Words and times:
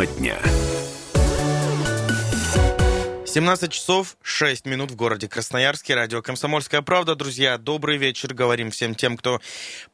Тема 0.00 0.06
дня. 0.06 0.59
17 3.32 3.70
часов 3.70 4.16
6 4.22 4.66
минут 4.66 4.90
в 4.90 4.96
городе 4.96 5.28
Красноярске. 5.28 5.94
Радио 5.94 6.20
«Комсомольская 6.20 6.82
правда». 6.82 7.14
Друзья, 7.14 7.58
добрый 7.58 7.96
вечер. 7.96 8.34
Говорим 8.34 8.72
всем 8.72 8.96
тем, 8.96 9.16
кто 9.16 9.40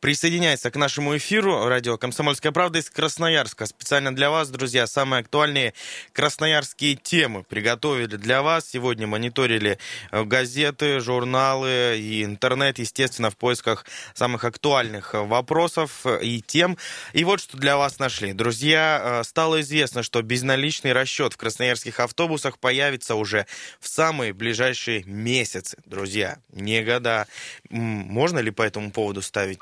присоединяется 0.01 0.71
к 0.71 0.77
нашему 0.77 1.15
эфиру. 1.19 1.67
Радио 1.67 1.99
«Комсомольская 1.99 2.51
правда» 2.51 2.79
из 2.79 2.89
Красноярска. 2.89 3.67
Специально 3.67 4.15
для 4.15 4.31
вас, 4.31 4.49
друзья, 4.49 4.87
самые 4.87 5.21
актуальные 5.21 5.75
красноярские 6.15 6.97
темы 6.97 7.43
приготовили 7.43 8.17
для 8.17 8.41
вас. 8.41 8.71
Сегодня 8.71 9.07
мониторили 9.07 9.79
э, 10.13 10.25
газеты, 10.25 11.01
журналы 11.01 11.99
и 11.99 12.25
интернет, 12.25 12.79
естественно, 12.79 13.29
в 13.29 13.37
поисках 13.37 13.85
самых 14.15 14.45
актуальных 14.45 15.13
вопросов 15.13 16.07
и 16.23 16.41
тем. 16.41 16.79
И 17.13 17.23
вот 17.23 17.43
что 17.43 17.59
для 17.59 17.77
вас 17.77 17.99
нашли. 17.99 18.33
Друзья, 18.33 19.21
э, 19.21 19.25
стало 19.25 19.61
известно, 19.61 20.03
что 20.03 20.23
безналичный 20.23 20.95
расчет 20.95 21.35
в 21.35 21.37
красноярских 21.37 22.01
автобусах 22.01 22.59
появится 22.59 23.15
уже 23.15 23.26
уже 23.27 23.47
в 23.81 23.89
самые 23.89 24.33
ближайшие 24.33 25.03
месяцы, 25.05 25.77
друзья, 25.85 26.39
не 26.53 26.83
года. 26.83 27.27
Можно 27.71 28.39
ли 28.39 28.51
по 28.53 28.63
этому 28.63 28.93
поводу 28.93 29.21
ставить 29.21 29.59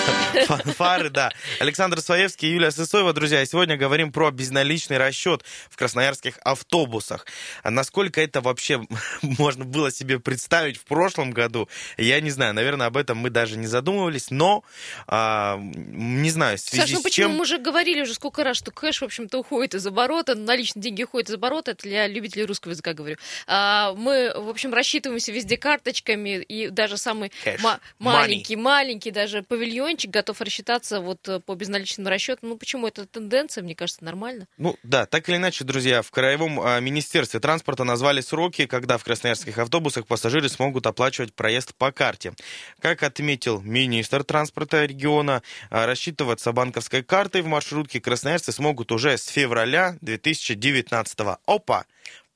Фары, 0.76 1.10
да. 1.10 1.30
Александр 1.58 2.00
Своевский 2.00 2.48
и 2.48 2.52
Юлия 2.52 2.70
Сысоева, 2.70 3.12
друзья. 3.12 3.44
Сегодня 3.44 3.76
говорим 3.76 4.12
про 4.12 4.30
безналичный 4.30 4.98
расчет 4.98 5.44
в 5.68 5.76
красноярских 5.76 6.38
автобусах. 6.44 7.26
А 7.62 7.70
насколько 7.70 8.20
это 8.20 8.40
вообще 8.40 8.82
можно 9.22 9.64
было 9.64 9.90
себе 9.90 10.18
представить 10.18 10.76
в 10.76 10.84
прошлом 10.84 11.32
году, 11.32 11.68
я 11.96 12.20
не 12.20 12.30
знаю. 12.30 12.54
Наверное, 12.54 12.86
об 12.86 12.96
этом 12.96 13.18
мы 13.18 13.30
даже 13.30 13.56
не 13.56 13.66
задумывались, 13.66 14.30
но 14.30 14.64
а, 15.06 15.58
не 15.60 16.30
знаю, 16.30 16.58
в 16.58 16.60
связи 16.60 16.82
Саш, 16.82 16.90
ну 16.92 17.00
с 17.00 17.02
почему 17.02 17.28
чем... 17.28 17.36
мы 17.36 17.42
уже 17.42 17.58
говорили 17.58 18.02
уже 18.02 18.14
сколько 18.14 18.44
раз, 18.44 18.56
что 18.56 18.70
кэш, 18.70 19.00
в 19.00 19.04
общем-то, 19.04 19.38
уходит 19.38 19.74
из 19.74 19.86
оборота, 19.86 20.34
наличные 20.34 20.82
деньги 20.82 21.02
уходят 21.02 21.30
из 21.30 21.34
оборота, 21.34 21.72
это 21.72 21.82
для 21.82 22.06
любителей 22.06 22.44
русского 22.44 22.72
языка 22.72 22.94
говорю. 22.94 23.16
А, 23.46 23.94
мы, 23.94 24.32
в 24.34 24.48
общем, 24.48 24.72
рассчитываемся 24.72 25.32
везде 25.32 25.56
карточками, 25.56 26.42
и 26.42 26.68
даже 26.68 26.96
самый 26.96 27.32
ма- 27.60 27.80
Money. 27.80 27.80
маленький, 27.98 28.56
маленький 28.56 29.10
павильончик 29.90 30.10
готов 30.10 30.40
рассчитаться 30.40 31.00
вот 31.00 31.28
э, 31.28 31.40
по 31.40 31.54
безналичному 31.54 32.08
расчету. 32.08 32.46
Ну 32.46 32.56
почему 32.56 32.86
это 32.86 33.06
тенденция, 33.06 33.64
мне 33.64 33.74
кажется, 33.74 34.04
нормально. 34.04 34.46
Ну 34.56 34.76
да, 34.84 35.06
так 35.06 35.28
или 35.28 35.36
иначе, 35.36 35.64
друзья, 35.64 36.02
в 36.02 36.10
Краевом 36.10 36.60
а, 36.60 36.78
министерстве 36.80 37.40
транспорта 37.40 37.82
назвали 37.82 38.20
сроки, 38.20 38.66
когда 38.66 38.98
в 38.98 39.04
красноярских 39.04 39.58
автобусах 39.58 40.06
пассажиры 40.06 40.48
смогут 40.48 40.86
оплачивать 40.86 41.34
проезд 41.34 41.74
по 41.74 41.90
карте. 41.90 42.32
Как 42.78 43.02
отметил 43.02 43.60
министр 43.62 44.22
транспорта 44.22 44.84
региона, 44.84 45.42
а, 45.70 45.86
рассчитываться 45.86 46.52
банковской 46.52 47.02
картой 47.02 47.42
в 47.42 47.46
маршрутке 47.46 48.00
красноярцы 48.00 48.52
смогут 48.52 48.92
уже 48.92 49.18
с 49.18 49.26
февраля 49.26 49.96
2019 50.02 51.38
Опа! 51.46 51.84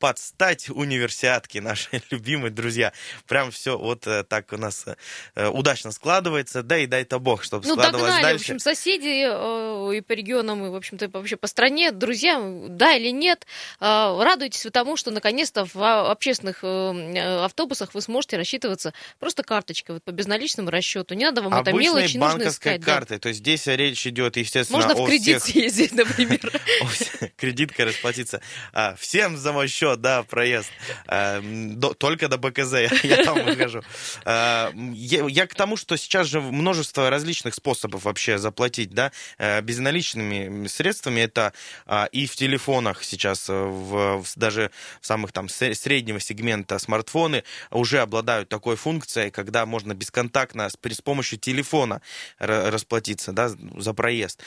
Под 0.05 0.19
стать 0.19 0.69
универсиадке, 0.69 1.63
наши 1.63 1.89
любимые 2.11 2.51
друзья. 2.51 2.93
Прям 3.27 3.51
все 3.51 3.79
вот 3.79 4.07
э, 4.07 4.23
так 4.23 4.53
у 4.53 4.59
нас 4.59 4.85
э, 5.35 5.49
удачно 5.49 5.93
складывается, 5.93 6.63
да 6.63 6.77
и 6.77 6.87
дай-то 6.87 7.19
бог, 7.19 7.43
чтобы 7.43 7.67
Ну, 7.67 7.73
складывалось 7.73 8.13
догнали, 8.13 8.23
дальше. 8.23 8.39
в 8.39 8.43
общем, 8.43 8.59
соседи 8.59 9.25
э, 9.27 9.97
и 9.97 10.03
по 10.03 10.13
регионам, 10.13 10.67
и, 10.67 10.69
в 10.69 10.75
общем-то, 10.75 11.09
вообще 11.09 11.37
по 11.37 11.47
стране. 11.47 11.91
Друзья, 11.91 12.39
да 12.69 12.93
или 12.95 13.09
нет, 13.13 13.47
радуйтесь 13.81 14.67
вы 14.67 14.71
тому, 14.71 14.99
что 14.99 15.11
наконец-то 15.11 15.67
в 15.73 16.11
общественных 16.11 16.63
автобусах 16.63 17.95
вы 17.95 18.03
сможете 18.03 18.37
рассчитываться 18.37 18.93
просто 19.19 19.43
карточкой, 19.43 19.95
вот 19.95 20.05
по 20.05 20.11
безналичному 20.11 20.69
расчету. 20.69 21.15
Не 21.15 21.25
надо 21.25 21.41
вам 21.41 21.55
это 21.55 21.71
Обычной 21.71 21.83
мелочи 21.83 22.17
нужно 22.19 22.39
банковской 22.41 22.73
искать. 22.73 22.81
да. 22.85 22.95
картой. 22.95 23.19
То 23.21 23.29
есть 23.29 23.41
здесь 23.41 23.67
речь 23.69 24.07
идет, 24.07 24.37
естественно, 24.37 24.81
Можно 24.81 25.03
о 25.03 25.07
в 25.07 25.09
кредит 25.09 25.41
всех... 25.41 25.55
съездить, 25.55 25.93
например. 25.95 26.41
Кредиткой 27.39 27.87
расплатиться. 27.87 28.43
А, 28.75 28.95
всем 28.97 29.39
за 29.39 29.53
мой 29.53 29.69
счет, 29.69 29.94
да, 29.97 30.23
проезд. 30.23 30.71
До- 31.07 31.95
только 31.95 32.29
до 32.29 32.39
БКЗ 32.39 32.73
я, 33.03 33.25
там 33.25 33.45
выхожу. 33.45 33.83
М, 34.25 34.93
я, 34.93 35.47
к 35.47 35.55
тому, 35.55 35.77
что 35.77 35.97
сейчас 35.97 36.27
же 36.27 36.41
множество 36.41 37.11
различных 37.11 37.55
способов 37.55 38.05
вообще 38.05 38.39
заплатить, 38.39 38.91
да, 38.91 39.13
э, 39.39 39.61
безналичными 39.61 40.67
средствами. 40.67 41.21
Это 41.21 41.53
а, 41.87 42.07
и 42.13 42.27
в 42.27 42.37
телефонах 42.37 43.05
сейчас, 43.05 43.49
э, 43.49 43.53
в, 43.53 44.23
даже 44.37 44.71
в 45.01 45.07
самых 45.07 45.33
там 45.33 45.47
сре- 45.47 45.75
среднего 45.75 46.21
сегмента 46.21 46.79
смартфоны 46.79 47.45
уже 47.71 48.01
обладают 48.01 48.49
такой 48.49 48.77
функцией, 48.77 49.31
когда 49.31 49.67
можно 49.67 49.95
бесконтактно 49.95 50.69
с, 50.69 50.77
помощью 51.03 51.39
телефона 51.39 52.01
ра- 52.39 52.71
расплатиться, 52.71 53.33
да, 53.33 53.51
за 53.77 53.93
проезд. 53.95 54.41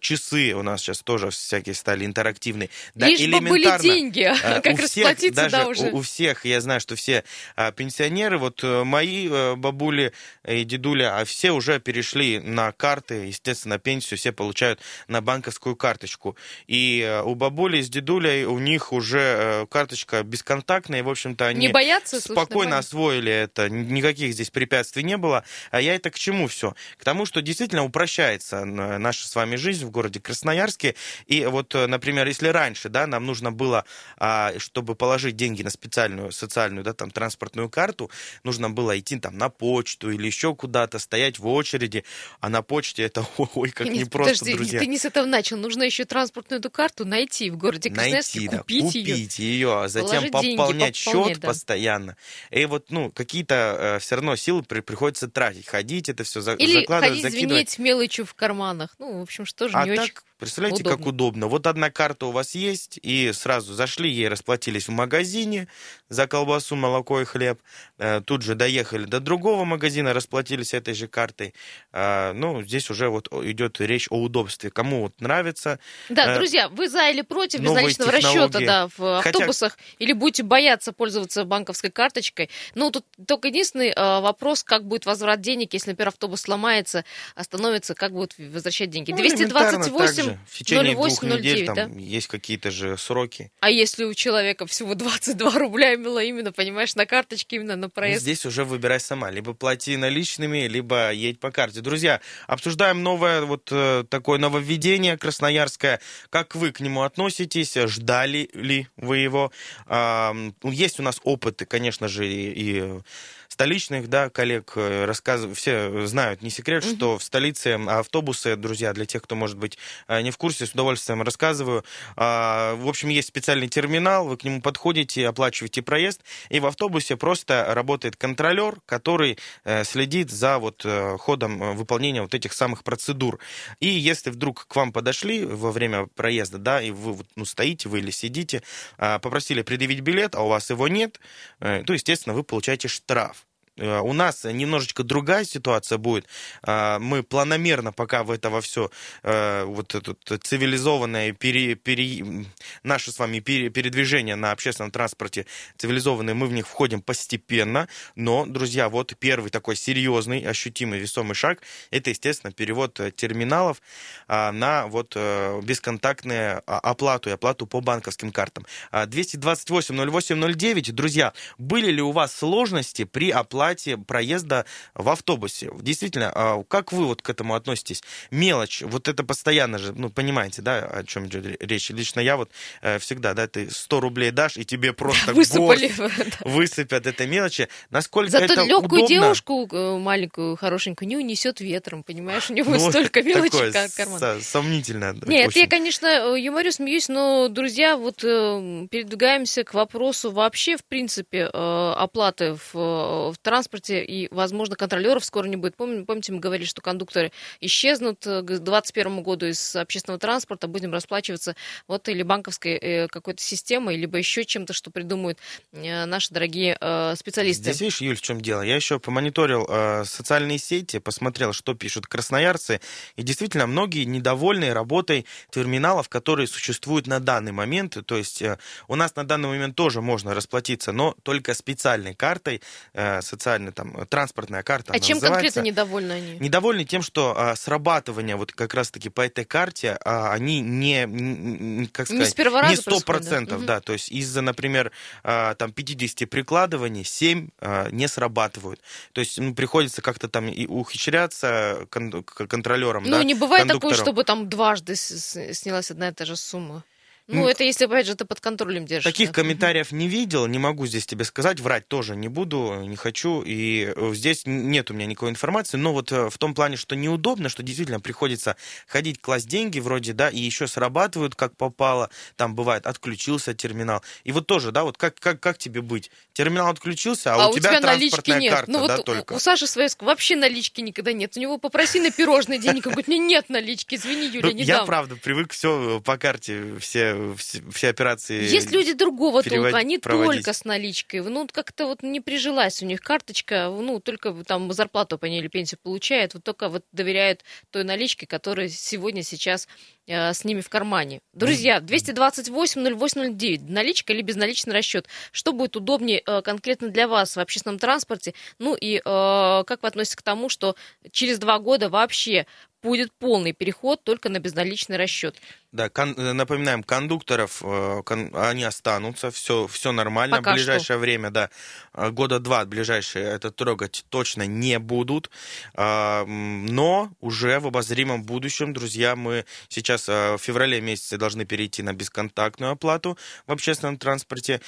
Часы 0.00 0.54
у 0.54 0.62
нас 0.62 0.80
сейчас 0.80 1.00
тоже 1.02 1.30
всякие 1.30 1.74
стали 1.74 2.04
интерактивные. 2.04 2.70
Да, 2.94 3.06
Лишь 3.08 3.20
бы 3.20 3.40
были 3.50 3.64
деньги, 3.82 4.22
э, 4.22 4.60
как 4.78 4.84
у 4.84 4.88
всех, 4.88 5.04
расплатиться, 5.04 5.42
даже 5.42 5.56
да, 5.56 5.68
уже. 5.68 5.90
У, 5.90 5.98
у 5.98 6.02
всех, 6.02 6.44
я 6.44 6.60
знаю, 6.60 6.80
что 6.80 6.96
все 6.96 7.24
а, 7.56 7.72
пенсионеры, 7.72 8.38
вот 8.38 8.62
э, 8.62 8.84
мои 8.84 9.28
э, 9.28 9.54
бабули 9.56 10.12
и 10.46 10.64
дедуля, 10.64 11.18
а 11.18 11.24
все 11.24 11.50
уже 11.50 11.80
перешли 11.80 12.38
на 12.38 12.72
карты, 12.72 13.26
естественно, 13.26 13.74
на 13.74 13.78
пенсию 13.78 14.18
все 14.18 14.32
получают 14.32 14.80
на 15.08 15.20
банковскую 15.20 15.76
карточку. 15.76 16.36
И 16.66 17.02
э, 17.04 17.22
у 17.22 17.34
бабули 17.34 17.80
с 17.80 17.88
дедулей 17.88 18.44
у 18.44 18.58
них 18.58 18.92
уже 18.92 19.18
э, 19.20 19.66
карточка 19.66 20.22
бесконтактная, 20.22 21.00
и, 21.00 21.02
в 21.02 21.08
общем-то, 21.08 21.46
они 21.46 21.66
Не 21.66 21.72
боятся? 21.72 22.20
Слушай, 22.20 22.32
спокойно 22.32 22.70
нормально. 22.70 22.78
освоили 22.78 23.32
это, 23.32 23.68
никаких 23.68 24.32
здесь 24.32 24.50
препятствий 24.50 25.02
не 25.02 25.16
было. 25.16 25.44
А 25.70 25.80
я 25.80 25.94
это 25.94 26.10
к 26.10 26.18
чему 26.18 26.48
все? 26.48 26.74
К 26.96 27.04
тому, 27.04 27.26
что 27.26 27.42
действительно 27.42 27.84
упрощается 27.84 28.64
наша 28.64 29.26
с 29.26 29.34
вами 29.34 29.56
жизнь 29.56 29.84
в 29.84 29.90
городе 29.90 30.20
Красноярске. 30.20 30.94
И 31.26 31.44
вот, 31.44 31.74
например, 31.74 32.26
если 32.26 32.48
раньше, 32.48 32.88
да, 32.88 33.06
нам 33.06 33.26
нужно 33.26 33.52
было, 33.52 33.84
а, 34.16 34.52
чтобы 34.68 34.94
положить 34.94 35.34
деньги 35.36 35.62
на 35.62 35.70
специальную 35.70 36.30
социальную, 36.30 36.84
да, 36.84 36.92
там, 36.92 37.10
транспортную 37.10 37.70
карту, 37.70 38.10
нужно 38.44 38.68
было 38.70 38.98
идти 38.98 39.18
там 39.18 39.38
на 39.38 39.48
почту 39.48 40.10
или 40.10 40.26
еще 40.26 40.54
куда-то, 40.54 40.98
стоять 40.98 41.38
в 41.38 41.46
очереди, 41.46 42.04
а 42.40 42.48
на 42.50 42.62
почте 42.62 43.02
это, 43.02 43.26
ой, 43.54 43.70
как 43.70 43.88
непросто, 43.88 44.38
подожди, 44.40 44.54
друзья. 44.54 44.80
ты 44.80 44.86
не 44.86 44.98
с 44.98 45.04
этого 45.06 45.24
начал. 45.24 45.56
Нужно 45.56 45.82
еще 45.84 46.04
транспортную 46.04 46.60
эту 46.60 46.70
карту 46.70 47.04
найти 47.06 47.50
в 47.50 47.56
городе 47.56 47.90
Красноярске, 47.90 48.40
найти, 48.40 48.50
да, 48.50 48.58
купить 48.58 48.94
ее. 48.94 49.14
купить 49.14 49.38
ее, 49.38 49.80
а 49.80 49.88
затем 49.88 50.22
деньги, 50.22 50.30
пополнять 50.32 50.56
пополнять, 50.56 50.96
счет 50.96 51.40
да. 51.40 51.48
постоянно. 51.48 52.16
И 52.50 52.64
вот, 52.66 52.90
ну, 52.90 53.10
какие-то 53.10 53.98
все 54.00 54.16
равно 54.16 54.36
силы 54.36 54.62
при- 54.62 54.80
приходится 54.80 55.28
тратить, 55.28 55.66
ходить 55.66 56.08
это 56.08 56.24
все 56.24 56.40
Или 56.54 56.80
закладывать, 56.80 57.08
ходить 57.20 57.22
закидывать. 57.22 57.70
звенеть 57.70 57.78
мелочью 57.78 58.26
в 58.26 58.34
карманах. 58.34 58.94
Ну, 58.98 59.18
в 59.18 59.22
общем, 59.22 59.46
что 59.46 59.68
же 59.68 59.76
А 59.76 59.86
не 59.86 59.96
так, 59.96 60.04
очень... 60.04 60.14
представляете, 60.38 60.82
удобно. 60.82 60.96
как 60.96 61.06
удобно. 61.06 61.46
Вот 61.48 61.66
одна 61.66 61.90
карта 61.90 62.26
у 62.26 62.30
вас 62.30 62.54
есть, 62.54 62.98
и 63.02 63.32
сразу 63.32 63.74
зашли, 63.74 64.10
ей 64.10 64.28
расплатились 64.28 64.88
в 64.88 64.92
магазине 64.92 65.68
за 66.08 66.26
колбасу, 66.26 66.76
молоко 66.76 67.20
и 67.20 67.24
хлеб. 67.24 67.60
Э, 67.98 68.20
Тут 68.24 68.42
же 68.42 68.54
доехали 68.54 69.04
до 69.04 69.20
другого 69.20 69.64
магазина, 69.64 70.12
расплатились 70.12 70.74
этой 70.74 70.94
же 70.94 71.08
картой. 71.08 71.54
А, 71.92 72.32
Ну, 72.34 72.62
здесь 72.62 72.90
уже 72.90 73.08
вот 73.08 73.28
идет 73.44 73.80
речь 73.80 74.06
о 74.10 74.20
удобстве. 74.22 74.70
Кому 74.70 75.02
вот 75.02 75.20
нравится. 75.20 75.78
Да, 76.08 76.34
Э, 76.34 76.36
друзья, 76.36 76.68
вы 76.68 76.88
за 76.88 77.08
или 77.10 77.22
против 77.22 77.60
безналичного 77.60 78.12
технологии. 78.12 78.44
расчета 78.46 78.58
да, 78.66 78.88
в 78.96 79.22
Хотя- 79.22 79.30
автобусах? 79.38 79.78
Или 79.98 80.12
будете 80.12 80.42
бояться 80.42 80.92
пользоваться 80.92 81.44
банковской 81.44 81.90
карточкой? 81.90 82.50
Ну, 82.74 82.90
тут 82.90 83.04
только 83.26 83.48
единственный 83.48 83.88
э, 83.90 84.20
вопрос, 84.20 84.62
как 84.62 84.84
будет 84.86 85.06
возврат 85.06 85.40
денег, 85.40 85.72
если, 85.74 85.90
например, 85.90 86.08
автобус 86.08 86.42
сломается, 86.42 87.04
остановится, 87.34 87.94
как 87.94 88.12
будут 88.12 88.34
возвращать 88.38 88.90
деньги? 88.90 89.10
Ну, 89.12 89.18
элементарно 89.20 89.48
так 89.84 89.88
228 89.88 90.27
же. 90.30 90.38
В 90.48 90.58
течение 90.58 90.94
08 90.96 91.28
двух 91.28 91.38
недель 91.38 91.56
09, 91.58 91.66
да? 91.66 91.74
там 91.74 91.98
есть 91.98 92.26
какие-то 92.28 92.70
же 92.70 92.96
сроки. 92.96 93.50
А 93.60 93.70
если 93.70 94.04
у 94.04 94.14
человека 94.14 94.66
всего 94.66 94.94
22 94.94 95.58
рубля 95.58 95.96
было 95.98 96.22
именно, 96.22 96.52
понимаешь, 96.52 96.94
на 96.94 97.06
карточке, 97.06 97.56
именно 97.56 97.76
на 97.76 97.86
Ну, 97.86 97.90
проезд? 97.90 98.22
здесь 98.22 98.44
уже 98.46 98.64
выбирай 98.64 99.00
сама. 99.00 99.30
Либо 99.30 99.54
плати 99.54 99.96
наличными, 99.96 100.66
либо 100.68 101.12
едь 101.12 101.40
по 101.40 101.50
карте. 101.50 101.80
Друзья, 101.80 102.20
обсуждаем 102.46 103.02
новое 103.02 103.42
вот 103.42 103.68
э, 103.70 104.04
такое 104.08 104.38
нововведение 104.38 105.16
красноярское. 105.16 106.00
Как 106.30 106.54
вы 106.54 106.72
к 106.72 106.80
нему 106.80 107.02
относитесь? 107.02 107.74
Ждали 107.74 108.48
ли 108.54 108.88
вы 108.96 109.18
его? 109.18 109.52
М, 109.86 110.54
есть 110.62 111.00
у 111.00 111.02
нас 111.02 111.20
опыты, 111.24 111.64
конечно 111.64 112.08
же, 112.08 112.26
и, 112.26 112.50
и 112.50 113.00
столичных, 113.48 114.08
да, 114.08 114.28
коллег 114.30 114.72
э, 114.76 115.04
рассказывают, 115.06 115.58
все 115.58 116.06
знают, 116.06 116.42
не 116.42 116.50
секрет, 116.50 116.84
Мгм. 116.84 116.96
что 116.96 117.18
в 117.18 117.22
столице 117.24 117.78
автобусы, 117.88 118.56
друзья, 118.56 118.92
для 118.92 119.06
тех, 119.06 119.22
кто, 119.22 119.34
может 119.34 119.56
быть, 119.58 119.78
э, 120.06 120.20
не 120.20 120.30
в 120.30 120.36
курсе, 120.36 120.66
с 120.66 120.72
удовольствием 120.72 121.22
рассказываю. 121.22 121.84
А, 122.16 122.74
В 122.76 122.88
общем, 122.88 123.08
есть 123.08 123.28
специальный 123.28 123.68
терминал, 123.68 124.26
вы 124.28 124.36
к 124.36 124.44
нему 124.44 124.60
подходите, 124.60 125.26
оплачиваете 125.26 125.82
проезд, 125.82 126.20
и 126.50 126.60
в 126.60 126.66
автобусе 126.66 127.16
просто 127.16 127.64
работает 127.74 128.16
контролер, 128.16 128.76
который 128.86 129.38
э, 129.64 129.84
следит 129.84 130.30
за 130.30 130.58
вот 130.58 130.84
ходом 131.18 131.74
выполнения 131.76 132.22
вот 132.22 132.34
этих 132.34 132.52
самых 132.52 132.84
процедур. 132.84 133.38
И 133.80 133.88
если 133.88 134.30
вдруг 134.30 134.66
к 134.68 134.76
вам 134.76 134.92
подошли 134.92 135.44
во 135.44 135.72
время 135.72 136.06
проезда, 136.14 136.58
да, 136.58 136.82
и 136.82 136.90
вы 136.90 137.24
ну, 137.36 137.44
стоите, 137.44 137.88
вы 137.88 138.00
или 138.00 138.10
сидите, 138.10 138.62
а, 138.98 139.18
попросили 139.18 139.62
предъявить 139.62 140.00
билет, 140.00 140.34
а 140.34 140.42
у 140.42 140.48
вас 140.48 140.70
его 140.70 140.88
нет, 140.88 141.18
то, 141.60 141.92
естественно, 141.92 142.34
вы 142.34 142.44
получаете 142.44 142.88
штраф. 142.88 143.37
Э, 143.78 144.00
у 144.00 144.12
нас 144.12 144.44
немножечко 144.44 145.02
другая 145.02 145.44
ситуация 145.44 145.98
будет. 145.98 146.26
А, 146.62 146.98
мы 146.98 147.22
планомерно 147.22 147.92
пока 147.92 148.24
в 148.24 148.30
это 148.30 148.50
во 148.50 148.60
все 148.60 148.90
э, 149.22 149.64
вот 149.64 149.94
это 149.94 150.14
цивилизованное 150.38 151.32
пере, 151.32 151.74
пере, 151.74 152.46
наше 152.82 153.12
с 153.12 153.18
вами 153.18 153.40
пере, 153.40 153.70
передвижение 153.70 154.36
на 154.36 154.52
общественном 154.52 154.90
транспорте 154.90 155.46
цивилизованное, 155.76 156.34
мы 156.34 156.46
в 156.46 156.52
них 156.52 156.66
входим 156.66 157.00
постепенно. 157.00 157.88
Но, 158.16 158.46
друзья, 158.46 158.88
вот 158.88 159.14
первый 159.18 159.50
такой 159.50 159.76
серьезный, 159.76 160.40
ощутимый, 160.40 160.98
весомый 160.98 161.34
шаг, 161.34 161.62
это, 161.90 162.10
естественно, 162.10 162.52
перевод 162.52 163.00
терминалов 163.16 163.80
а, 164.26 164.52
на 164.52 164.86
вот 164.86 165.16
бесконтактную 165.16 166.62
оплату 166.66 167.30
и 167.30 167.32
оплату 167.32 167.66
по 167.66 167.80
банковским 167.80 168.32
картам. 168.32 168.66
228 168.92 170.10
08 170.10 170.54
09, 170.54 170.94
друзья, 170.94 171.32
были 171.58 171.90
ли 171.90 172.02
у 172.02 172.12
вас 172.12 172.34
сложности 172.34 173.04
при 173.04 173.30
оплате 173.30 173.67
проезда 174.06 174.64
в 174.94 175.08
автобусе? 175.08 175.70
Действительно, 175.80 176.30
а 176.34 176.62
как 176.64 176.92
вы 176.92 177.06
вот 177.06 177.22
к 177.22 177.30
этому 177.30 177.54
относитесь? 177.54 178.02
Мелочь, 178.30 178.82
вот 178.82 179.08
это 179.08 179.24
постоянно 179.24 179.78
же, 179.78 179.92
ну, 179.92 180.10
понимаете, 180.10 180.62
да, 180.62 180.78
о 180.78 181.04
чем 181.04 181.26
идет 181.26 181.60
речь? 181.60 181.90
Лично 181.90 182.20
я 182.20 182.36
вот 182.36 182.50
э, 182.82 182.98
всегда, 182.98 183.34
да, 183.34 183.46
ты 183.46 183.70
100 183.70 184.00
рублей 184.00 184.30
дашь, 184.30 184.56
и 184.56 184.64
тебе 184.64 184.92
просто 184.92 185.32
Высыпали. 185.32 185.92
высыпят 186.40 187.06
это 187.06 187.26
мелочи. 187.26 187.68
Насколько 187.90 188.32
Зато 188.32 188.44
это 188.44 188.64
легкую 188.64 189.04
удобно? 189.04 189.08
девушку, 189.08 189.68
э, 189.70 189.98
маленькую, 189.98 190.56
хорошенькую, 190.56 191.08
не 191.08 191.16
унесет 191.16 191.60
ветром, 191.60 192.02
понимаешь? 192.02 192.50
У 192.50 192.54
него 192.54 192.72
ну, 192.72 192.78
столько 192.90 193.22
мелочи, 193.22 193.72
как 193.72 193.92
карман. 193.94 194.42
Сомнительно. 194.42 195.14
Нет, 195.26 195.54
я, 195.56 195.66
конечно, 195.66 196.06
э, 196.06 196.40
юморю, 196.40 196.72
смеюсь, 196.72 197.08
но, 197.08 197.48
друзья, 197.48 197.96
вот 197.96 198.18
передвигаемся 198.18 199.64
к 199.64 199.74
вопросу 199.74 200.30
вообще, 200.30 200.76
в 200.76 200.84
принципе, 200.84 201.44
оплаты 201.44 202.54
в, 202.54 203.32
в 203.32 203.34
транспорте 203.42 203.57
и, 204.04 204.28
возможно, 204.30 204.76
контролеров 204.76 205.24
скоро 205.24 205.46
не 205.46 205.56
будет. 205.56 205.76
Помните, 205.76 206.04
помните, 206.04 206.32
мы 206.32 206.40
говорили, 206.40 206.66
что 206.66 206.80
кондукторы 206.80 207.32
исчезнут 207.60 208.20
к 208.20 208.42
2021 208.42 209.22
году 209.22 209.46
из 209.46 209.76
общественного 209.76 210.18
транспорта, 210.18 210.68
будем 210.68 210.92
расплачиваться 210.92 211.56
вот 211.86 212.08
или 212.08 212.22
банковской 212.22 212.72
э, 212.72 213.08
какой-то 213.08 213.42
системой, 213.42 213.96
либо 213.96 214.18
еще 214.18 214.44
чем-то, 214.44 214.72
что 214.72 214.90
придумают 214.90 215.38
э, 215.72 216.04
наши 216.04 216.32
дорогие 216.32 216.76
э, 216.80 217.14
специалисты. 217.16 217.64
Здесь 217.64 217.80
видишь, 217.80 218.00
Юль, 218.00 218.16
в 218.16 218.22
чем 218.22 218.40
дело? 218.40 218.62
Я 218.62 218.76
еще 218.76 218.98
помониторил 218.98 219.66
социальные 220.04 220.58
сети, 220.58 220.98
посмотрел, 220.98 221.52
что 221.52 221.74
пишут 221.74 222.06
красноярцы, 222.06 222.80
и 223.16 223.22
действительно 223.22 223.66
многие 223.66 224.04
недовольны 224.04 224.72
работой 224.72 225.26
терминалов, 225.50 226.08
которые 226.08 226.46
существуют 226.46 227.06
на 227.06 227.20
данный 227.20 227.52
момент. 227.52 227.96
То 228.06 228.16
есть 228.16 228.42
у 228.86 228.94
нас 228.94 229.16
на 229.16 229.24
данный 229.24 229.48
момент 229.48 229.76
тоже 229.76 230.00
можно 230.00 230.34
расплатиться, 230.34 230.92
но 230.92 231.14
только 231.22 231.54
специальной 231.54 232.14
картой, 232.14 232.62
социальной 232.92 233.47
там 233.74 234.06
транспортная 234.06 234.62
карта. 234.62 234.92
А 234.92 235.00
чем 235.00 235.16
называется. 235.16 235.44
конкретно 235.44 235.60
недовольны 235.60 236.12
они? 236.12 236.38
Недовольны 236.38 236.84
тем, 236.84 237.02
что 237.02 237.34
а, 237.36 237.56
срабатывание 237.56 238.36
вот 238.36 238.52
как 238.52 238.74
раз-таки 238.74 239.08
по 239.08 239.22
этой 239.22 239.44
карте, 239.44 239.98
а, 240.04 240.32
они 240.32 240.60
не, 240.60 241.04
не, 241.06 241.86
как 241.86 242.06
сказать, 242.06 242.26
не, 242.26 242.30
с 242.30 242.34
первого 242.34 242.62
раза 242.62 242.82
не 242.90 242.98
100%, 242.98 243.46
да? 243.46 243.58
да, 243.58 243.80
то 243.80 243.92
есть 243.92 244.10
из-за, 244.10 244.40
например, 244.42 244.92
а, 245.24 245.54
там 245.54 245.72
50 245.72 246.28
прикладываний 246.28 247.04
7 247.04 247.48
а, 247.60 247.88
не 247.90 248.08
срабатывают. 248.08 248.80
То 249.12 249.20
есть 249.20 249.38
ну, 249.38 249.54
приходится 249.54 250.02
как-то 250.02 250.28
там 250.28 250.48
и 250.48 250.66
ухищряться 250.66 251.86
кон- 251.90 252.22
контролерам, 252.22 253.04
Ну, 253.04 253.10
да, 253.10 253.24
не 253.24 253.34
бывает 253.34 253.68
такого, 253.68 253.94
чтобы 253.94 254.24
там 254.24 254.48
дважды 254.48 254.96
снялась 254.96 255.90
одна 255.90 256.08
и 256.08 256.12
та 256.12 256.24
же 256.24 256.36
сумма. 256.36 256.84
Ну, 257.28 257.42
Ну, 257.42 257.48
это 257.48 257.62
если, 257.62 257.84
опять 257.84 258.06
же, 258.06 258.14
ты 258.14 258.24
под 258.24 258.40
контролем 258.40 258.86
держишь. 258.86 259.04
Таких 259.04 259.28
да. 259.28 259.34
комментариев 259.34 259.92
не 259.92 260.08
видел, 260.08 260.46
не 260.46 260.58
могу 260.58 260.86
здесь 260.86 261.04
тебе 261.04 261.24
сказать, 261.24 261.60
врать 261.60 261.86
тоже 261.86 262.16
не 262.16 262.28
буду, 262.28 262.82
не 262.86 262.96
хочу, 262.96 263.42
и 263.42 263.92
э, 263.94 264.12
здесь 264.14 264.42
нет 264.46 264.90
у 264.90 264.94
меня 264.94 265.04
никакой 265.04 265.28
информации, 265.28 265.76
но 265.76 265.92
вот 265.92 266.10
э, 266.10 266.30
в 266.30 266.38
том 266.38 266.54
плане, 266.54 266.76
что 266.78 266.96
неудобно, 266.96 267.50
что 267.50 267.62
действительно 267.62 268.00
приходится 268.00 268.56
ходить, 268.86 269.20
класть 269.20 269.46
деньги 269.46 269.78
вроде, 269.78 270.14
да, 270.14 270.30
и 270.30 270.38
еще 270.38 270.66
срабатывают 270.66 271.34
как 271.34 271.54
попало, 271.54 272.08
там 272.36 272.54
бывает, 272.54 272.86
отключился 272.86 273.52
терминал, 273.52 274.02
и 274.24 274.32
вот 274.32 274.46
тоже, 274.46 274.72
да, 274.72 274.84
вот 274.84 274.96
как, 274.96 275.20
как, 275.20 275.38
как 275.38 275.58
тебе 275.58 275.82
быть? 275.82 276.10
Терминал 276.32 276.70
отключился, 276.70 277.34
а, 277.34 277.44
А 277.44 277.48
у 277.48 277.58
тебя, 277.58 277.78
транспортная 277.78 278.38
нет. 278.38 278.54
карта, 278.54 278.70
ну, 278.72 278.86
да, 278.86 278.96
вот 278.96 279.04
только. 279.04 279.32
У, 279.34 279.36
у 279.36 279.38
Саши 279.38 279.66
Своевского 279.66 280.08
вообще 280.08 280.34
налички 280.34 280.80
никогда 280.80 281.12
нет. 281.12 281.36
У 281.36 281.40
него 281.40 281.58
попроси 281.58 282.00
на 282.00 282.10
пирожные 282.10 282.58
денег, 282.58 282.86
он 282.86 282.92
говорит, 282.92 283.08
мне 283.08 283.18
нет 283.18 283.50
налички, 283.50 283.96
извини, 283.96 284.28
Юля, 284.28 284.46
Ну, 284.46 284.52
не 284.52 284.62
я, 284.62 284.84
правда, 284.84 285.16
привык 285.16 285.52
все 285.52 286.00
по 286.02 286.16
карте, 286.16 286.78
все, 286.80 287.17
все, 287.36 287.62
все 287.70 287.88
операции 287.88 288.42
Есть 288.42 288.70
люди 288.70 288.92
другого 288.92 289.42
переводить, 289.42 289.72
толка, 289.72 289.78
они 289.78 289.98
проводить. 289.98 290.44
только 290.44 290.52
с 290.52 290.64
наличкой. 290.64 291.22
Ну, 291.22 291.46
как-то 291.50 291.86
вот 291.86 292.02
не 292.02 292.20
прижилась 292.20 292.82
у 292.82 292.86
них 292.86 293.00
карточка, 293.00 293.68
ну, 293.68 294.00
только 294.00 294.32
там 294.44 294.72
зарплату 294.72 295.18
по 295.18 295.26
ней 295.26 295.40
или 295.40 295.48
пенсию 295.48 295.78
получают, 295.82 296.34
вот 296.34 296.44
только 296.44 296.68
вот 296.68 296.84
доверяют 296.92 297.44
той 297.70 297.84
наличке, 297.84 298.26
которая 298.26 298.68
сегодня, 298.68 299.22
сейчас 299.22 299.68
э, 300.06 300.32
с 300.32 300.44
ними 300.44 300.60
в 300.60 300.68
кармане. 300.68 301.20
Друзья, 301.32 301.78
228-08-09, 301.78 303.70
наличка 303.70 304.12
или 304.12 304.22
безналичный 304.22 304.74
расчет. 304.74 305.08
Что 305.32 305.52
будет 305.52 305.76
удобнее 305.76 306.22
э, 306.24 306.42
конкретно 306.42 306.88
для 306.88 307.08
вас 307.08 307.36
в 307.36 307.40
общественном 307.40 307.78
транспорте? 307.78 308.34
Ну 308.58 308.74
и 308.74 308.96
э, 308.96 309.00
как 309.04 309.82
вы 309.82 309.88
относитесь 309.88 310.16
к 310.16 310.22
тому, 310.22 310.48
что 310.48 310.76
через 311.10 311.38
два 311.38 311.58
года 311.58 311.88
вообще 311.88 312.46
будет 312.82 313.12
полный 313.12 313.52
переход 313.52 314.02
только 314.04 314.28
на 314.28 314.38
безналичный 314.38 314.96
расчет? 314.96 315.36
Да, 315.70 315.90
кон- 315.90 316.14
э, 316.16 316.32
напоминаем, 316.32 316.82
кондукторов, 316.82 317.60
э, 317.62 318.02
кон- 318.02 318.30
они 318.34 318.64
останутся, 318.64 319.30
все, 319.30 319.66
все 319.66 319.92
нормально. 319.92 320.38
Пока 320.38 320.52
в 320.52 320.54
ближайшее 320.54 320.96
время, 320.96 321.30
да, 321.30 321.50
э, 321.92 322.08
года 322.10 322.38
два 322.38 322.64
ближайшие 322.64 323.26
это 323.26 323.50
трогать 323.50 324.06
точно 324.08 324.46
не 324.46 324.78
будут. 324.78 325.30
А, 325.74 326.24
Но 326.26 327.10
уже 327.20 327.60
в 327.60 327.66
обозримом 327.66 328.22
будущем, 328.22 328.72
друзья, 328.72 329.14
мы 329.14 329.44
сейчас 329.68 330.08
в 330.08 330.38
феврале 330.38 330.80
месяце 330.80 331.18
должны 331.18 331.44
перейти 331.44 331.82
на 331.82 331.92
бесконтактную 331.92 332.72
оплату 332.72 333.18
в 333.46 333.52
общественном 333.52 333.98
транспорте. 333.98 334.60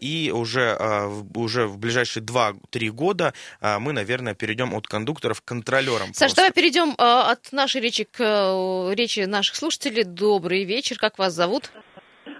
И 0.00 0.32
уже, 0.34 0.76
уже 1.34 1.66
в 1.66 1.78
ближайшие 1.78 2.22
2-3 2.22 2.90
года 2.90 3.34
мы, 3.60 3.92
наверное, 3.92 4.34
перейдем 4.34 4.74
от 4.74 4.86
кондукторов 4.86 5.40
к 5.40 5.44
контролерам. 5.44 6.14
Саш, 6.14 6.18
просто. 6.18 6.36
давай 6.36 6.52
перейдем 6.52 6.94
от 6.98 7.52
нашей 7.52 7.80
речи 7.80 8.04
к 8.04 8.92
речи 8.94 9.20
наших 9.20 9.56
слушателей. 9.56 10.04
Добрый 10.38 10.62
вечер, 10.62 10.98
как 11.00 11.18
вас 11.18 11.32
зовут? 11.32 11.72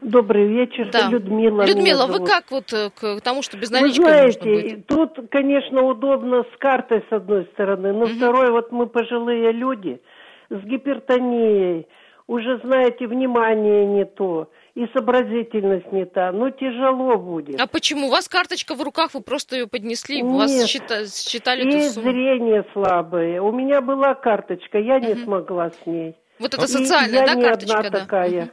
Добрый 0.02 0.46
вечер, 0.46 0.88
Да. 0.92 1.10
Людмила. 1.10 1.66
Людмила, 1.66 2.06
вы 2.06 2.12
зовут. 2.14 2.28
как 2.30 2.50
вот 2.52 2.72
э, 2.72 2.90
к 2.90 3.20
тому, 3.22 3.42
что 3.42 3.56
без 3.56 3.70
Вы 3.72 3.80
налички 3.80 3.98
нужно 3.98 4.14
знаете, 4.14 4.50
быть? 4.76 4.86
тут, 4.86 5.18
конечно, 5.32 5.82
удобно 5.82 6.44
с 6.44 6.58
картой 6.60 7.04
с 7.10 7.12
одной 7.12 7.46
стороны, 7.54 7.92
но 7.92 8.06
Мгм. 8.06 8.14
второй, 8.16 8.52
вот 8.52 8.70
мы 8.70 8.86
пожилые 8.86 9.50
люди 9.50 10.00
с 10.48 10.60
гипертонией, 10.62 11.88
уже, 12.28 12.60
знаете, 12.62 13.08
внимание 13.08 13.84
не 13.84 14.04
то, 14.04 14.48
и 14.76 14.86
сообразительность 14.92 15.90
не 15.90 16.04
та, 16.04 16.30
ну 16.30 16.50
тяжело 16.50 17.16
будет. 17.18 17.60
А 17.60 17.66
почему? 17.66 18.06
У 18.06 18.10
вас 18.10 18.28
карточка 18.28 18.76
в 18.76 18.82
руках, 18.82 19.12
вы 19.14 19.22
просто 19.22 19.56
ее 19.56 19.66
поднесли, 19.66 20.22
у 20.22 20.36
вас 20.36 20.52
Нет. 20.52 20.68
счита- 20.68 21.04
считали 21.28 21.64
И 21.64 21.68
эту 21.68 21.94
сумму. 21.94 22.12
зрение 22.12 22.64
слабое. 22.72 23.42
У 23.42 23.50
меня 23.50 23.80
была 23.80 24.14
карточка, 24.14 24.78
я 24.78 25.00
не 25.00 25.14
Мгм. 25.14 25.24
смогла 25.24 25.70
с 25.70 25.84
ней. 25.86 26.14
Вот 26.38 26.54
это 26.54 26.66
социальная, 26.66 27.26
да, 27.26 27.34
карточка, 27.34 27.90
да? 27.90 28.00
такая. 28.00 28.50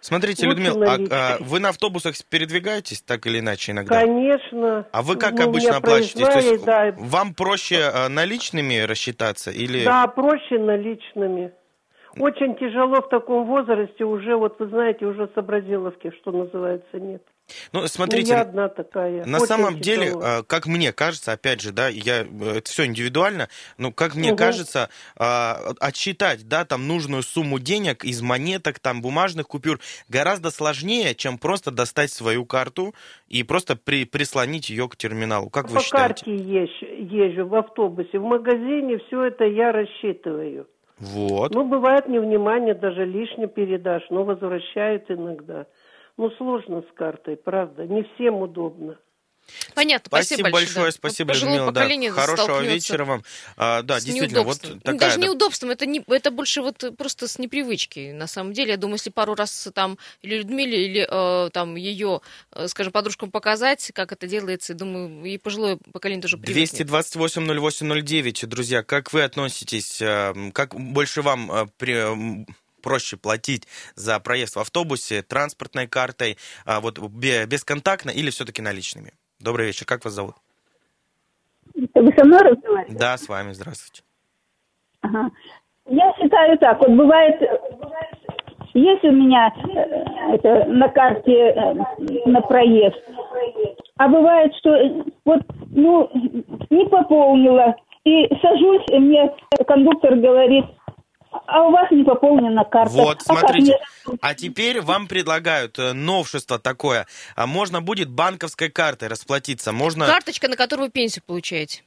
Смотрите, 0.00 0.46
Людмила, 0.46 0.84
а, 0.86 0.98
а 1.10 1.36
вы 1.40 1.60
на 1.60 1.70
автобусах 1.70 2.14
передвигаетесь 2.28 3.00
так 3.00 3.26
или 3.26 3.38
иначе 3.40 3.72
иногда? 3.72 4.00
Конечно. 4.00 4.86
А 4.92 5.02
вы 5.02 5.16
как 5.16 5.32
Ну, 5.32 5.44
обычно? 5.44 5.80
То 5.80 5.96
есть 5.96 6.64
да, 6.66 6.92
вам 6.98 7.32
проще 7.32 7.78
а, 7.84 8.10
наличными 8.10 8.80
рассчитаться 8.80 9.50
или... 9.50 9.82
Да, 9.82 10.06
проще 10.08 10.58
наличными. 10.58 11.52
Очень 12.18 12.54
тяжело 12.56 13.00
в 13.00 13.08
таком 13.08 13.46
возрасте 13.46 14.04
уже, 14.04 14.36
вот 14.36 14.58
вы 14.60 14.68
знаете, 14.68 15.06
уже 15.06 15.28
сообразиловки, 15.34 16.12
что 16.20 16.32
называется, 16.32 17.00
нет. 17.00 17.22
Ну, 17.72 17.86
смотрите, 17.86 18.30
я 18.32 18.40
одна 18.40 18.68
такая. 18.68 19.24
на 19.26 19.38
Очень 19.38 19.46
самом 19.46 19.80
деле, 19.80 20.06
тяжело. 20.06 20.22
а, 20.24 20.42
как 20.42 20.66
мне 20.66 20.92
кажется, 20.92 21.32
опять 21.32 21.60
же, 21.60 21.72
да, 21.72 21.88
я, 21.88 22.22
э, 22.22 22.56
это 22.58 22.70
все 22.70 22.86
индивидуально, 22.86 23.48
но 23.78 23.92
как 23.92 24.14
мне 24.14 24.28
Мгм. 24.28 24.36
кажется, 24.36 24.88
а, 25.16 25.72
отсчитать, 25.80 26.48
да, 26.48 26.64
там 26.64 26.88
нужную 26.88 27.22
сумму 27.22 27.58
денег 27.58 28.04
из 28.04 28.22
монеток, 28.22 28.78
там 28.78 29.02
бумажных 29.02 29.48
купюр 29.48 29.78
гораздо 30.08 30.50
сложнее, 30.50 31.14
чем 31.14 31.38
просто 31.38 31.70
достать 31.70 32.10
свою 32.10 32.46
карту 32.46 32.94
и 33.28 33.42
просто 33.42 33.76
при, 33.76 34.04
прислонить 34.04 34.70
ее 34.70 34.88
к 34.88 34.96
терминалу. 34.96 35.50
Как 35.50 35.68
вы 35.70 35.76
По 35.76 35.82
считаете? 35.82 36.24
карте 36.24 36.34
езжу, 36.34 36.86
езжу 36.86 37.46
в 37.46 37.54
автобусе, 37.54 38.18
в 38.18 38.24
магазине 38.24 38.98
все 39.06 39.24
это 39.24 39.44
я 39.44 39.72
рассчитываю. 39.72 40.66
Вот. 40.98 41.52
Ну, 41.54 41.66
бывает 41.68 42.08
невнимание, 42.08 42.74
даже 42.74 43.04
лишнее 43.04 43.48
передашь, 43.48 44.04
но 44.10 44.24
возвращают 44.24 45.10
иногда. 45.10 45.66
Ну, 46.16 46.30
сложно 46.32 46.82
с 46.82 46.94
картой, 46.94 47.36
правда, 47.36 47.86
не 47.86 48.04
всем 48.14 48.36
удобно. 48.36 48.98
Понятно, 49.74 50.08
Спасибо, 50.08 50.38
спасибо 50.38 50.50
большое, 50.50 50.86
да. 50.86 50.92
спасибо, 50.92 51.28
Вот 51.28 51.34
пожилое 51.34 51.66
Людмила. 51.66 52.14
Да. 52.14 52.20
Хорошего 52.20 52.60
вечера 52.62 53.04
вам. 53.04 53.22
А, 53.56 53.82
да, 53.82 54.00
с 54.00 54.04
действительно, 54.04 54.42
вот. 54.42 54.58
Ну, 54.62 54.80
такая... 54.80 54.98
Даже 54.98 55.18
да, 55.18 55.26
неудобством, 55.26 55.70
это, 55.70 55.86
не, 55.86 56.02
это 56.06 56.30
больше 56.30 56.62
вот 56.62 56.96
просто 56.96 57.28
с 57.28 57.38
непривычки, 57.38 58.12
на 58.12 58.26
самом 58.26 58.52
деле. 58.52 58.72
Я 58.72 58.76
думаю, 58.76 58.94
если 58.94 59.10
пару 59.10 59.34
раз 59.34 59.68
там 59.74 59.98
или 60.22 60.38
Людмиле, 60.38 60.86
или 60.86 61.08
э, 61.08 61.50
там 61.50 61.74
ее, 61.76 62.20
э, 62.52 62.68
скажем, 62.68 62.92
подружкам 62.92 63.30
показать, 63.30 63.90
как 63.94 64.12
это 64.12 64.26
делается, 64.26 64.74
думаю, 64.74 65.24
и 65.24 65.38
пожилое 65.38 65.78
поколение 65.92 66.22
тоже 66.22 66.38
привыкнет. 66.38 66.88
228-08-09, 66.88 68.46
друзья, 68.46 68.82
как 68.82 69.12
вы 69.12 69.22
относитесь, 69.22 70.00
э, 70.00 70.32
как 70.52 70.74
больше 70.74 71.22
вам 71.22 71.50
э, 71.50 71.66
при- 71.76 72.46
проще 72.84 73.16
платить 73.16 73.66
за 73.96 74.20
проезд 74.20 74.56
в 74.56 74.60
автобусе 74.60 75.22
транспортной 75.22 75.86
картой, 75.88 76.36
а, 76.66 76.80
вот 76.80 76.98
бе- 76.98 77.46
бесконтактно 77.46 78.10
или 78.10 78.30
все-таки 78.30 78.62
наличными? 78.62 79.12
Добрый 79.40 79.66
вечер, 79.66 79.86
как 79.86 80.04
вас 80.04 80.12
зовут? 80.12 80.36
Вы 81.74 82.12
со 82.16 82.24
мной 82.24 82.40
разговариваете? 82.42 82.98
Да, 82.98 83.16
с 83.16 83.28
вами, 83.28 83.52
здравствуйте. 83.52 84.02
Ага. 85.00 85.30
Я 85.86 86.12
считаю 86.18 86.58
так, 86.58 86.78
вот 86.80 86.90
бывает, 86.90 87.40
есть 88.74 89.04
у 89.04 89.12
меня 89.12 89.52
э, 89.56 90.34
это, 90.34 90.64
на 90.66 90.88
карте 90.88 91.32
э, 91.32 91.74
на 92.26 92.40
проезд, 92.42 92.96
а 93.96 94.08
бывает, 94.08 94.52
что 94.56 94.70
э, 94.70 95.04
вот, 95.24 95.40
ну, 95.70 96.10
не 96.70 96.86
пополнила, 96.88 97.74
и 98.04 98.28
сажусь, 98.42 98.84
и 98.90 98.98
мне 98.98 99.34
кондуктор 99.66 100.16
говорит, 100.16 100.64
а 101.46 101.62
у 101.66 101.70
вас 101.70 101.90
не 101.90 102.04
пополнена 102.04 102.64
карта. 102.64 102.92
Вот, 102.92 103.22
смотрите. 103.22 103.78
А 104.20 104.34
теперь 104.34 104.80
вам 104.80 105.06
предлагают 105.06 105.78
э, 105.78 105.92
новшество 105.92 106.58
такое. 106.58 107.06
А 107.36 107.46
Можно 107.46 107.80
будет 107.80 108.10
банковской 108.10 108.70
картой 108.70 109.08
расплатиться. 109.08 109.72
Можно... 109.72 110.06
Карточка, 110.06 110.48
на 110.48 110.56
которую 110.56 110.86
вы 110.86 110.90
пенсию 110.90 111.22
получаете. 111.26 111.82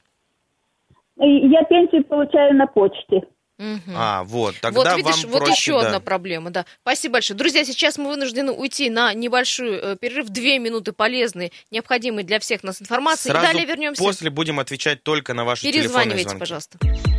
Я 1.16 1.64
пенсию 1.64 2.04
получаю 2.04 2.54
на 2.54 2.66
почте. 2.66 3.22
Мгм. 3.58 3.92
А, 3.96 4.22
вот, 4.22 4.54
тогда 4.60 4.94
вот 4.94 4.96
видишь, 4.98 5.24
вам 5.24 5.32
вот 5.32 5.38
проще, 5.40 5.52
еще 5.52 5.80
да. 5.80 5.86
одна 5.88 6.00
проблема, 6.00 6.50
да. 6.50 6.64
Спасибо 6.82 7.14
большое. 7.14 7.36
Друзья, 7.36 7.64
сейчас 7.64 7.98
мы 7.98 8.08
вынуждены 8.08 8.52
уйти 8.52 8.88
на 8.88 9.12
небольшой 9.14 9.80
э, 9.82 9.96
перерыв, 9.96 10.28
две 10.28 10.60
минуты 10.60 10.92
полезной, 10.92 11.52
необходимой 11.72 12.22
для 12.22 12.38
всех 12.38 12.62
нас 12.62 12.80
информации. 12.80 13.30
Сразу 13.30 13.44
и 13.44 13.48
далее 13.48 13.66
вернемся. 13.66 14.00
после 14.00 14.30
будем 14.30 14.60
отвечать 14.60 15.02
только 15.02 15.34
на 15.34 15.44
ваши 15.44 15.62
телефонные 15.62 15.82
Перезванивайте, 15.82 16.28
звонки. 16.28 16.38
пожалуйста. 16.38 17.17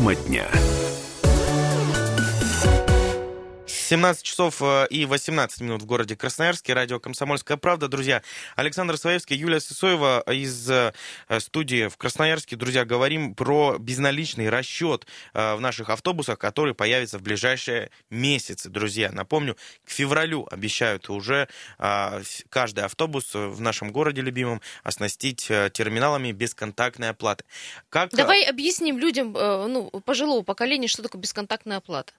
Тема 0.00 0.14
дня. 0.14 0.69
17 3.90 4.22
часов 4.22 4.62
э, 4.62 4.86
и 4.88 5.04
18 5.04 5.62
минут 5.62 5.82
в 5.82 5.84
городе 5.84 6.14
Красноярске. 6.14 6.74
Радио 6.74 7.00
«Комсомольская 7.00 7.56
правда». 7.56 7.88
Друзья, 7.88 8.22
Александр 8.54 8.96
Своевский, 8.96 9.36
Юлия 9.36 9.58
Сысоева 9.58 10.22
из 10.30 10.70
э, 10.70 10.92
студии 11.40 11.88
в 11.88 11.96
Красноярске. 11.96 12.54
Друзья, 12.54 12.84
говорим 12.84 13.34
про 13.34 13.78
безналичный 13.80 14.48
расчет 14.48 15.08
э, 15.34 15.56
в 15.56 15.60
наших 15.60 15.90
автобусах, 15.90 16.38
который 16.38 16.72
появится 16.72 17.18
в 17.18 17.22
ближайшие 17.22 17.90
месяцы. 18.10 18.68
Друзья, 18.68 19.10
напомню, 19.10 19.56
к 19.84 19.90
февралю 19.90 20.46
обещают 20.48 21.10
уже 21.10 21.48
э, 21.80 22.22
каждый 22.48 22.84
автобус 22.84 23.34
в 23.34 23.60
нашем 23.60 23.90
городе 23.90 24.22
любимом 24.22 24.60
оснастить 24.84 25.50
э, 25.50 25.68
терминалами 25.74 26.30
бесконтактной 26.30 27.08
оплаты. 27.08 27.42
Как, 27.88 28.14
э, 28.14 28.16
Давай 28.16 28.44
объясним 28.44 29.00
людям, 29.00 29.36
э, 29.36 29.66
ну, 29.66 29.90
пожилого 30.04 30.44
поколения, 30.44 30.86
что 30.86 31.02
такое 31.02 31.20
бесконтактная 31.20 31.78
оплата. 31.78 32.12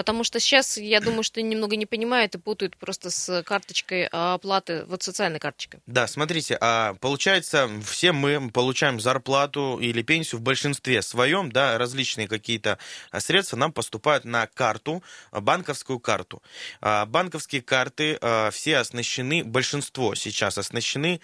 Потому 0.00 0.24
что 0.24 0.40
сейчас, 0.40 0.78
я 0.78 0.98
думаю, 0.98 1.22
что 1.22 1.42
немного 1.42 1.76
не 1.76 1.84
понимают 1.84 2.34
и 2.34 2.38
путают 2.38 2.74
просто 2.78 3.10
с 3.10 3.42
карточкой 3.42 4.08
а, 4.10 4.32
оплаты, 4.32 4.86
вот 4.86 5.02
социальной 5.02 5.38
карточкой. 5.38 5.80
Да, 5.86 6.06
смотрите, 6.06 6.56
а 6.58 6.94
получается, 7.00 7.68
все 7.84 8.12
мы 8.12 8.50
получаем 8.50 8.98
зарплату 8.98 9.78
или 9.78 10.00
пенсию 10.00 10.40
в 10.40 10.42
большинстве 10.42 11.02
своем, 11.02 11.52
да, 11.52 11.76
различные 11.76 12.28
какие-то 12.28 12.78
а, 13.10 13.20
средства 13.20 13.58
нам 13.58 13.74
поступают 13.74 14.24
на 14.24 14.46
карту, 14.46 15.02
а, 15.32 15.42
банковскую 15.42 16.00
карту. 16.00 16.42
Банковские 16.80 17.60
карты 17.60 18.18
все 18.52 18.78
оснащены, 18.78 19.44
большинство 19.44 20.14
сейчас 20.14 20.56
оснащены 20.56 21.20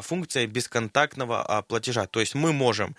функцией 0.00 0.46
бесконтактного 0.46 1.62
платежа. 1.68 2.06
То 2.06 2.20
есть 2.20 2.34
мы 2.34 2.54
можем, 2.54 2.96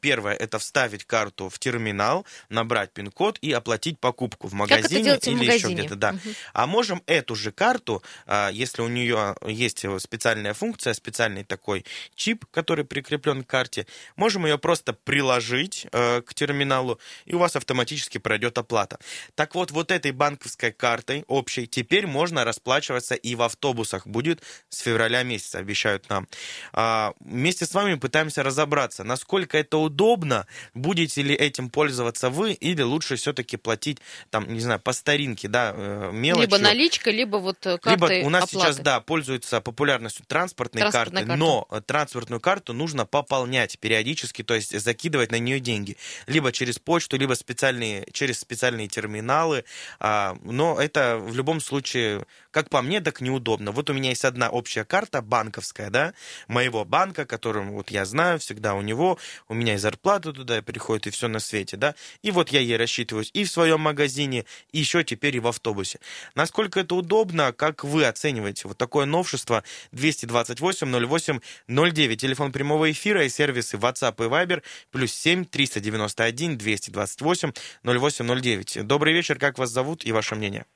первое, 0.00 0.34
это 0.34 0.58
вставить 0.58 1.04
карту 1.04 1.50
в 1.50 1.58
терминал, 1.58 2.24
набрать 2.48 2.92
пин-код 2.92 3.38
и 3.42 3.52
оплатить 3.52 4.00
покупку 4.00 4.48
в 4.48 4.54
Магазине 4.70 5.00
или 5.00 5.44
еще 5.44 5.68
магазине? 5.68 5.74
где-то. 5.74 5.96
Да. 5.96 6.12
Мгм. 6.12 6.34
А 6.52 6.66
можем 6.66 7.02
эту 7.06 7.34
же 7.34 7.52
карту, 7.52 8.02
а, 8.26 8.50
если 8.50 8.82
у 8.82 8.88
нее 8.88 9.34
есть 9.46 9.84
специальная 9.98 10.54
функция, 10.54 10.94
специальный 10.94 11.44
такой 11.44 11.84
чип, 12.14 12.44
который 12.50 12.84
прикреплен 12.84 13.44
к 13.44 13.46
карте, 13.46 13.86
можем 14.16 14.46
ее 14.46 14.58
просто 14.58 14.92
приложить 14.92 15.86
э, 15.92 16.22
к 16.22 16.34
терминалу, 16.34 16.98
и 17.24 17.34
у 17.34 17.38
вас 17.38 17.56
автоматически 17.56 18.18
пройдет 18.18 18.58
оплата. 18.58 18.98
Так 19.34 19.54
вот, 19.54 19.70
вот 19.70 19.90
этой 19.90 20.12
банковской 20.12 20.72
картой 20.72 21.24
общей 21.28 21.66
теперь 21.66 22.06
можно 22.06 22.44
расплачиваться 22.44 23.14
и 23.14 23.34
в 23.34 23.42
автобусах. 23.42 24.06
Будет 24.06 24.42
с 24.68 24.80
февраля 24.80 25.22
месяца, 25.22 25.58
обещают 25.58 26.08
нам. 26.08 26.28
А, 26.72 27.12
Вместе 27.20 27.66
с 27.66 27.74
вами 27.74 27.94
пытаемся 27.94 28.42
разобраться, 28.42 29.04
насколько 29.04 29.56
это 29.56 29.78
удобно, 29.78 30.46
будете 30.74 31.22
ли 31.22 31.34
этим 31.34 31.70
пользоваться 31.70 32.30
вы, 32.30 32.52
или 32.52 32.82
лучше 32.82 33.16
все-таки 33.16 33.56
платить, 33.56 33.98
там, 34.30 34.41
не 34.46 34.60
знаю, 34.60 34.80
по 34.80 34.92
старинке, 34.92 35.48
да, 35.48 35.72
э, 35.74 36.10
мелочью. 36.12 36.48
Либо 36.48 36.58
наличка, 36.58 37.10
либо 37.10 37.36
вот 37.36 37.66
э, 37.66 37.78
Либо 37.84 38.06
картой 38.06 38.22
у 38.22 38.30
нас 38.30 38.44
оплаты. 38.44 38.66
сейчас, 38.66 38.78
да, 38.78 39.00
пользуются 39.00 39.60
популярностью 39.60 40.24
транспортные 40.26 40.90
карты, 40.90 41.16
карта. 41.16 41.36
но 41.36 41.66
э, 41.70 41.80
транспортную 41.84 42.40
карту 42.40 42.72
нужно 42.72 43.06
пополнять 43.06 43.78
периодически, 43.78 44.42
то 44.42 44.54
есть 44.54 44.78
закидывать 44.78 45.30
на 45.30 45.38
нее 45.38 45.60
деньги. 45.60 45.96
Либо 46.26 46.52
через 46.52 46.78
почту, 46.78 47.16
либо 47.16 47.34
специальные, 47.34 48.06
через 48.12 48.40
специальные 48.40 48.88
терминалы. 48.88 49.64
А, 50.00 50.36
но 50.42 50.80
это 50.80 51.18
в 51.18 51.34
любом 51.34 51.60
случае, 51.60 52.24
как 52.52 52.68
по 52.68 52.82
мне, 52.82 53.00
так 53.00 53.20
неудобно. 53.20 53.72
Вот 53.72 53.90
у 53.90 53.94
меня 53.94 54.10
есть 54.10 54.24
одна 54.24 54.50
общая 54.50 54.84
карта 54.84 55.22
банковская, 55.22 55.90
да, 55.90 56.14
моего 56.46 56.84
банка, 56.84 57.24
которым 57.24 57.72
вот 57.72 57.90
я 57.90 58.04
знаю, 58.04 58.38
всегда 58.38 58.74
у 58.74 58.82
него, 58.82 59.18
у 59.48 59.54
меня 59.54 59.74
и 59.74 59.78
зарплата 59.78 60.32
туда 60.32 60.62
приходит, 60.62 61.08
и 61.08 61.10
все 61.10 61.28
на 61.28 61.40
свете, 61.40 61.76
да. 61.76 61.94
И 62.22 62.30
вот 62.30 62.50
я 62.50 62.60
ей 62.60 62.76
рассчитываюсь 62.76 63.30
и 63.32 63.44
в 63.44 63.50
своем 63.50 63.80
магазине, 63.80 64.44
и 64.70 64.78
еще 64.78 65.02
теперь 65.02 65.36
и 65.36 65.40
в 65.40 65.48
автобусе. 65.48 65.98
Насколько 66.34 66.80
это 66.80 66.94
удобно, 66.94 67.52
как 67.52 67.84
вы 67.84 68.04
оцениваете 68.04 68.68
вот 68.68 68.78
такое 68.78 69.06
новшество 69.06 69.64
228 69.92 71.06
08 71.06 71.40
09, 71.68 72.20
телефон 72.20 72.52
прямого 72.52 72.90
эфира 72.90 73.24
и 73.24 73.28
сервисы 73.30 73.78
WhatsApp 73.78 74.24
и 74.24 74.28
Viber, 74.28 74.62
плюс 74.90 75.12
7 75.12 75.46
391 75.46 76.58
228 76.58 77.52
08 77.82 78.40
09. 78.40 78.86
Добрый 78.86 79.14
вечер, 79.14 79.38
как 79.38 79.58
вас 79.58 79.70
зовут 79.70 80.04
и 80.04 80.12
ваше 80.12 80.34
мнение? 80.34 80.66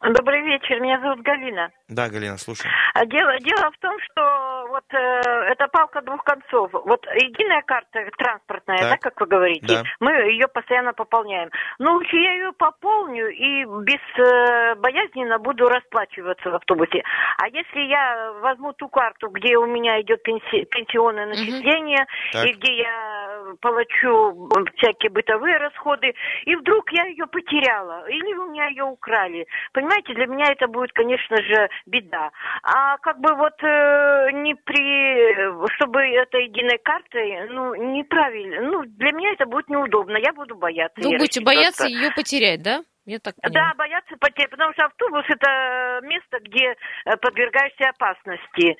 Добрый 0.00 0.42
вечер, 0.42 0.78
меня 0.80 1.00
зовут 1.00 1.22
Галина. 1.22 1.70
Да, 1.88 2.08
Галина, 2.08 2.38
слушаю. 2.38 2.70
А 2.94 3.04
Дело, 3.06 3.36
дело 3.40 3.70
в 3.72 3.78
том, 3.78 3.96
что 4.00 4.66
вот 4.68 4.84
э, 4.94 4.96
это 5.50 5.66
палка 5.68 6.00
двух 6.02 6.22
концов. 6.22 6.70
Вот 6.72 7.04
единая 7.16 7.62
карта 7.62 8.04
транспортная, 8.16 8.78
Так. 8.78 8.90
да, 8.90 8.96
как 8.98 9.20
вы 9.20 9.26
говорите, 9.26 9.66
Да. 9.66 9.82
мы 9.98 10.12
ее 10.30 10.46
постоянно 10.46 10.92
пополняем. 10.92 11.50
Ну, 11.80 11.94
лучше 11.94 12.14
я 12.16 12.32
ее 12.34 12.52
пополню 12.52 13.26
и 13.28 13.64
без 13.64 14.00
э, 14.24 14.76
боязненно 14.76 15.38
буду 15.40 15.68
расплачиваться 15.68 16.48
в 16.50 16.54
автобусе. 16.54 17.02
А 17.42 17.48
если 17.48 17.80
я 17.80 18.32
возьму 18.40 18.74
ту 18.74 18.88
карту, 18.88 19.30
где 19.30 19.56
у 19.56 19.66
меня 19.66 20.00
идет 20.00 20.20
пенси- 20.24 20.64
пенсионное 20.66 21.26
начисление, 21.26 22.06
Так. 22.32 22.46
и 22.46 22.52
где 22.52 22.76
я 22.82 23.17
плачу 23.60 24.48
всякие 24.76 25.10
бытовые 25.10 25.56
расходы, 25.58 26.14
и 26.44 26.54
вдруг 26.56 26.90
я 26.92 27.04
ее 27.06 27.26
потеряла, 27.26 28.08
или 28.08 28.34
у 28.34 28.50
меня 28.50 28.66
ее 28.68 28.84
украли. 28.84 29.46
Понимаете, 29.72 30.14
для 30.14 30.26
меня 30.26 30.46
это 30.52 30.66
будет, 30.68 30.92
конечно 30.92 31.36
же, 31.42 31.68
беда. 31.86 32.30
А 32.62 32.98
как 32.98 33.20
бы 33.20 33.34
вот 33.34 33.54
э, 33.62 34.30
не 34.32 34.54
при, 34.54 35.68
чтобы 35.76 36.00
это 36.00 36.38
единой 36.38 36.78
картой, 36.82 37.48
ну, 37.50 37.74
неправильно. 37.74 38.62
Ну, 38.62 38.84
для 38.84 39.12
меня 39.12 39.32
это 39.32 39.46
будет 39.46 39.68
неудобно, 39.68 40.16
я 40.18 40.32
буду 40.32 40.56
бояться. 40.56 41.00
Вы 41.00 41.16
будете 41.16 41.40
бояться 41.40 41.86
ее 41.86 42.10
потерять, 42.14 42.62
да? 42.62 42.82
Я 43.08 43.18
так 43.20 43.34
Да, 43.40 43.48
понимаю. 43.48 43.74
бояться 43.76 44.16
потерять, 44.20 44.50
потому 44.50 44.70
что 44.74 44.84
автобус 44.84 45.24
это 45.30 46.00
место, 46.02 46.40
где 46.42 46.76
э, 47.06 47.16
подвергаешься 47.16 47.88
опасности. 47.88 48.76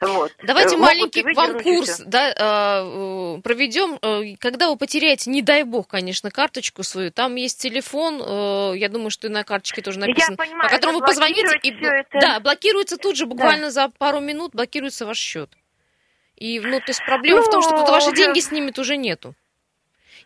Вот. 0.00 0.32
Давайте 0.42 0.76
Э, 0.76 0.78
могут 0.78 0.94
маленький 0.94 1.22
вам 1.34 1.60
курс 1.62 2.00
да, 2.06 2.30
э, 2.30 3.40
проведем. 3.42 3.98
Э, 4.00 4.34
Когда 4.38 4.68
вы 4.70 4.76
потеряете, 4.76 5.30
не 5.30 5.42
дай 5.42 5.62
бог, 5.64 5.88
конечно, 5.88 6.30
карточку 6.30 6.82
свою, 6.82 7.10
там 7.12 7.34
есть 7.34 7.60
телефон, 7.60 8.74
я 8.76 8.88
думаю, 8.88 9.10
что 9.10 9.26
и 9.26 9.30
на 9.30 9.44
карточке 9.44 9.82
тоже 9.82 10.00
Я 10.00 10.06
написано, 10.06 10.36
понимаю, 10.36 10.62
по 10.62 10.68
которому 10.74 11.00
вы 11.00 11.06
позвоните, 11.06 11.58
и 11.62 11.70
это. 11.84 12.18
да, 12.20 12.40
блокируется 12.40 12.96
тут 12.96 13.16
же, 13.16 13.26
буквально 13.26 13.70
за 13.70 13.88
пару 13.90 14.20
минут 14.20 14.52
блокируется 14.54 15.04
ваш 15.04 15.18
счет. 15.18 15.50
И, 16.36 16.58
ну, 16.60 16.78
то 16.80 16.86
есть 16.88 17.04
проблема 17.04 17.40
Ну, 17.40 17.46
в 17.46 17.50
том, 17.50 17.62
что 17.62 17.72
тут 17.76 17.88
ваши 17.90 18.06
уже- 18.08 18.16
деньги 18.16 18.40
снимет 18.40 18.78
уже 18.78 18.96
нету. 18.96 19.34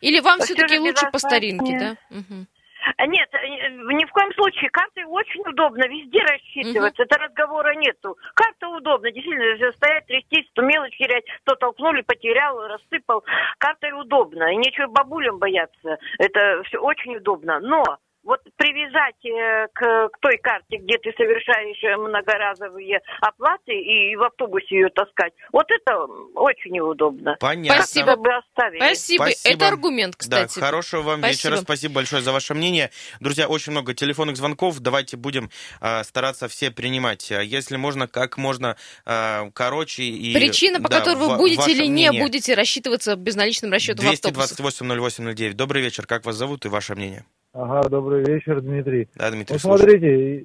Или 0.01 0.21
вам 0.21 0.41
все-таки 0.41 0.79
лучше 0.79 1.11
по 1.11 1.19
старинке, 1.19 1.79
да? 1.79 1.97
Мгм. 2.11 2.47
Нет, 3.07 3.29
э, 3.33 3.69
ни 3.71 4.05
в 4.05 4.13
коем 4.13 4.33
случае. 4.35 4.71
Картой 4.71 5.05
очень 5.05 5.41
удобно, 5.49 5.87
везде 5.87 6.21
рассчитываться. 6.21 7.03
Это 7.03 7.19
разговора 7.19 7.75
нету. 7.75 8.17
Карта 8.35 8.69
удобна, 8.69 9.11
действительно, 9.11 9.73
стоять, 9.73 10.07
трястись, 10.07 10.49
то 10.55 10.63
мелочь 10.63 10.97
терять, 10.97 11.25
то 11.45 11.55
толкнули, 11.57 12.03
потерял, 12.03 12.67
рассыпал. 12.67 13.25
Картой 13.59 13.93
удобно. 13.93 14.53
И 14.53 14.57
нечего 14.57 14.87
бабулям 14.89 15.39
бояться. 15.39 15.99
Это 16.19 16.63
все 16.65 16.79
очень 16.79 17.17
удобно. 17.17 17.61
Но 17.61 17.85
вот 18.25 18.41
привязать 18.57 19.21
э, 19.25 19.69
к, 19.73 20.09
к 20.09 20.19
той 20.21 20.39
карте, 20.39 20.79
где 20.79 20.97
ты 20.99 21.13
совершаешь 21.17 21.83
э, 21.85 21.97
многоразовые 21.97 23.01
оплаты 23.21 23.73
и 23.73 24.17
в 24.17 24.23
автобусе 24.23 24.77
ее 24.77 24.89
таскать, 24.89 25.33
вот 25.53 25.67
это 25.71 26.05
очень 26.35 26.73
неудобно. 26.73 27.37
Понятно. 27.39 27.83
Спасибо. 27.83 28.17
Бы 28.17 28.31
оставили. 28.35 28.79
Спасибо. 28.79 29.23
Спасибо. 29.25 29.55
Это 29.55 29.69
аргумент, 29.69 30.17
кстати. 30.17 30.59
Да, 30.59 30.67
хорошего 30.67 31.03
вам 31.03 31.19
Спасибо. 31.21 31.51
вечера. 31.51 31.63
Спасибо 31.63 31.95
большое 31.95 32.23
за 32.23 32.33
ваше 32.33 32.55
мнение. 32.55 32.91
Друзья, 33.21 33.47
очень 33.47 33.73
много 33.73 33.95
телефонных 33.95 34.37
звонков. 34.37 34.81
Давайте 34.81 35.17
будем 35.17 35.51
э, 35.81 36.03
стараться 36.05 36.49
все 36.49 36.71
принимать. 36.71 37.31
А 37.31 37.43
Если 37.43 37.77
можно, 37.77 38.09
как 38.09 38.39
можно 38.39 38.77
э, 39.05 39.51
короче 39.53 40.05
и... 40.05 40.33
Причина, 40.35 40.81
по 40.81 40.89
да, 40.89 41.01
которой 41.01 41.17
вы 41.17 41.37
будете 41.37 41.71
или 41.71 41.85
не 41.85 42.09
мнение. 42.09 42.23
будете 42.23 42.55
рассчитываться 42.55 43.17
безналичным 43.17 43.71
расчетом 43.71 44.07
в 44.07 44.11
автобусах. 44.11 44.59
228-08-09. 44.59 45.53
Добрый 45.53 45.83
вечер. 45.83 46.07
Как 46.07 46.25
вас 46.25 46.37
зовут 46.37 46.65
и 46.65 46.69
ваше 46.69 46.95
мнение? 46.95 47.25
Ага, 47.55 47.89
добрый 47.89 48.25
вечер, 48.25 48.61
Дмитрий. 48.61 49.09
Да, 49.17 49.31
Дмитрий, 49.31 49.55
Ну, 49.55 49.59
смотрите, 49.61 50.45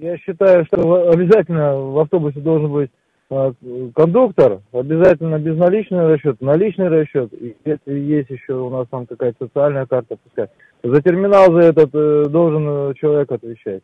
я 0.00 0.16
считаю, 0.16 0.64
что 0.64 1.10
обязательно 1.10 1.76
в 1.76 1.98
автобусе 1.98 2.40
должен 2.40 2.72
быть 2.72 2.90
а, 3.28 3.52
кондуктор, 3.94 4.60
обязательно 4.72 5.38
безналичный 5.38 6.06
расчет, 6.06 6.40
наличный 6.40 6.88
расчет. 6.88 7.34
И 7.34 7.54
если 7.66 7.98
есть 7.98 8.30
еще 8.30 8.54
у 8.54 8.70
нас 8.70 8.86
там 8.90 9.04
какая-то 9.04 9.44
социальная 9.44 9.84
карта, 9.84 10.16
пускай. 10.24 10.48
За 10.82 11.02
терминал 11.02 11.52
за 11.52 11.68
этот 11.68 11.90
э, 11.94 12.24
должен 12.30 12.66
э, 12.66 12.94
человек 12.98 13.30
отвечать. 13.30 13.82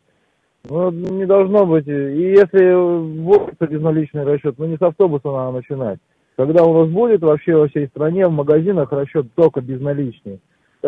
Ну, 0.70 0.90
не 0.90 1.26
должно 1.26 1.66
быть. 1.66 1.86
И 1.86 1.90
если 1.90 2.72
вводится 2.72 3.66
безналичный 3.66 4.24
расчет, 4.24 4.54
ну 4.58 4.64
не 4.64 4.78
с 4.78 4.82
автобуса 4.82 5.30
надо 5.30 5.58
начинать. 5.58 5.98
Когда 6.36 6.64
у 6.64 6.72
нас 6.72 6.88
будет 6.88 7.20
вообще 7.20 7.56
во 7.56 7.68
всей 7.68 7.88
стране 7.88 8.26
в 8.26 8.32
магазинах 8.32 8.90
расчет 8.90 9.26
только 9.34 9.60
безналичный, 9.60 10.40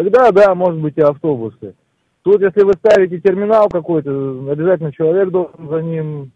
тогда, 0.03 0.31
да, 0.33 0.55
может 0.55 0.81
быть 0.81 0.97
и 0.97 1.01
автобусы. 1.01 1.75
Тут, 2.23 2.43
если 2.43 2.63
вы 2.63 2.73
ставите 2.75 3.19
терминал 3.21 3.69
какой-то, 3.69 4.11
обязательно 4.51 4.93
человек 4.93 5.31
должен 5.31 5.69
за 5.69 5.81
ним 5.83 6.33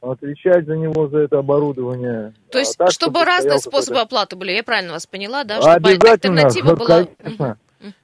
отвечать 0.00 0.66
за 0.66 0.76
него, 0.76 1.08
за 1.08 1.18
это 1.20 1.38
оборудование. 1.38 2.34
То 2.50 2.58
есть, 2.58 2.74
А 2.78 2.84
так, 2.84 2.92
чтобы 2.92 3.20
стоял 3.20 3.26
разные 3.36 3.50
какой-то- 3.58 3.70
способы 3.70 4.00
оплаты 4.00 4.36
были, 4.36 4.52
я 4.52 4.62
правильно 4.62 4.92
вас 4.92 5.06
поняла, 5.06 5.44
да? 5.44 5.56
Чтобы 5.60 5.74
Обязательно, 5.74 6.42
альтернатива 6.42 6.76
была... 6.76 7.06
конечно. 7.22 7.58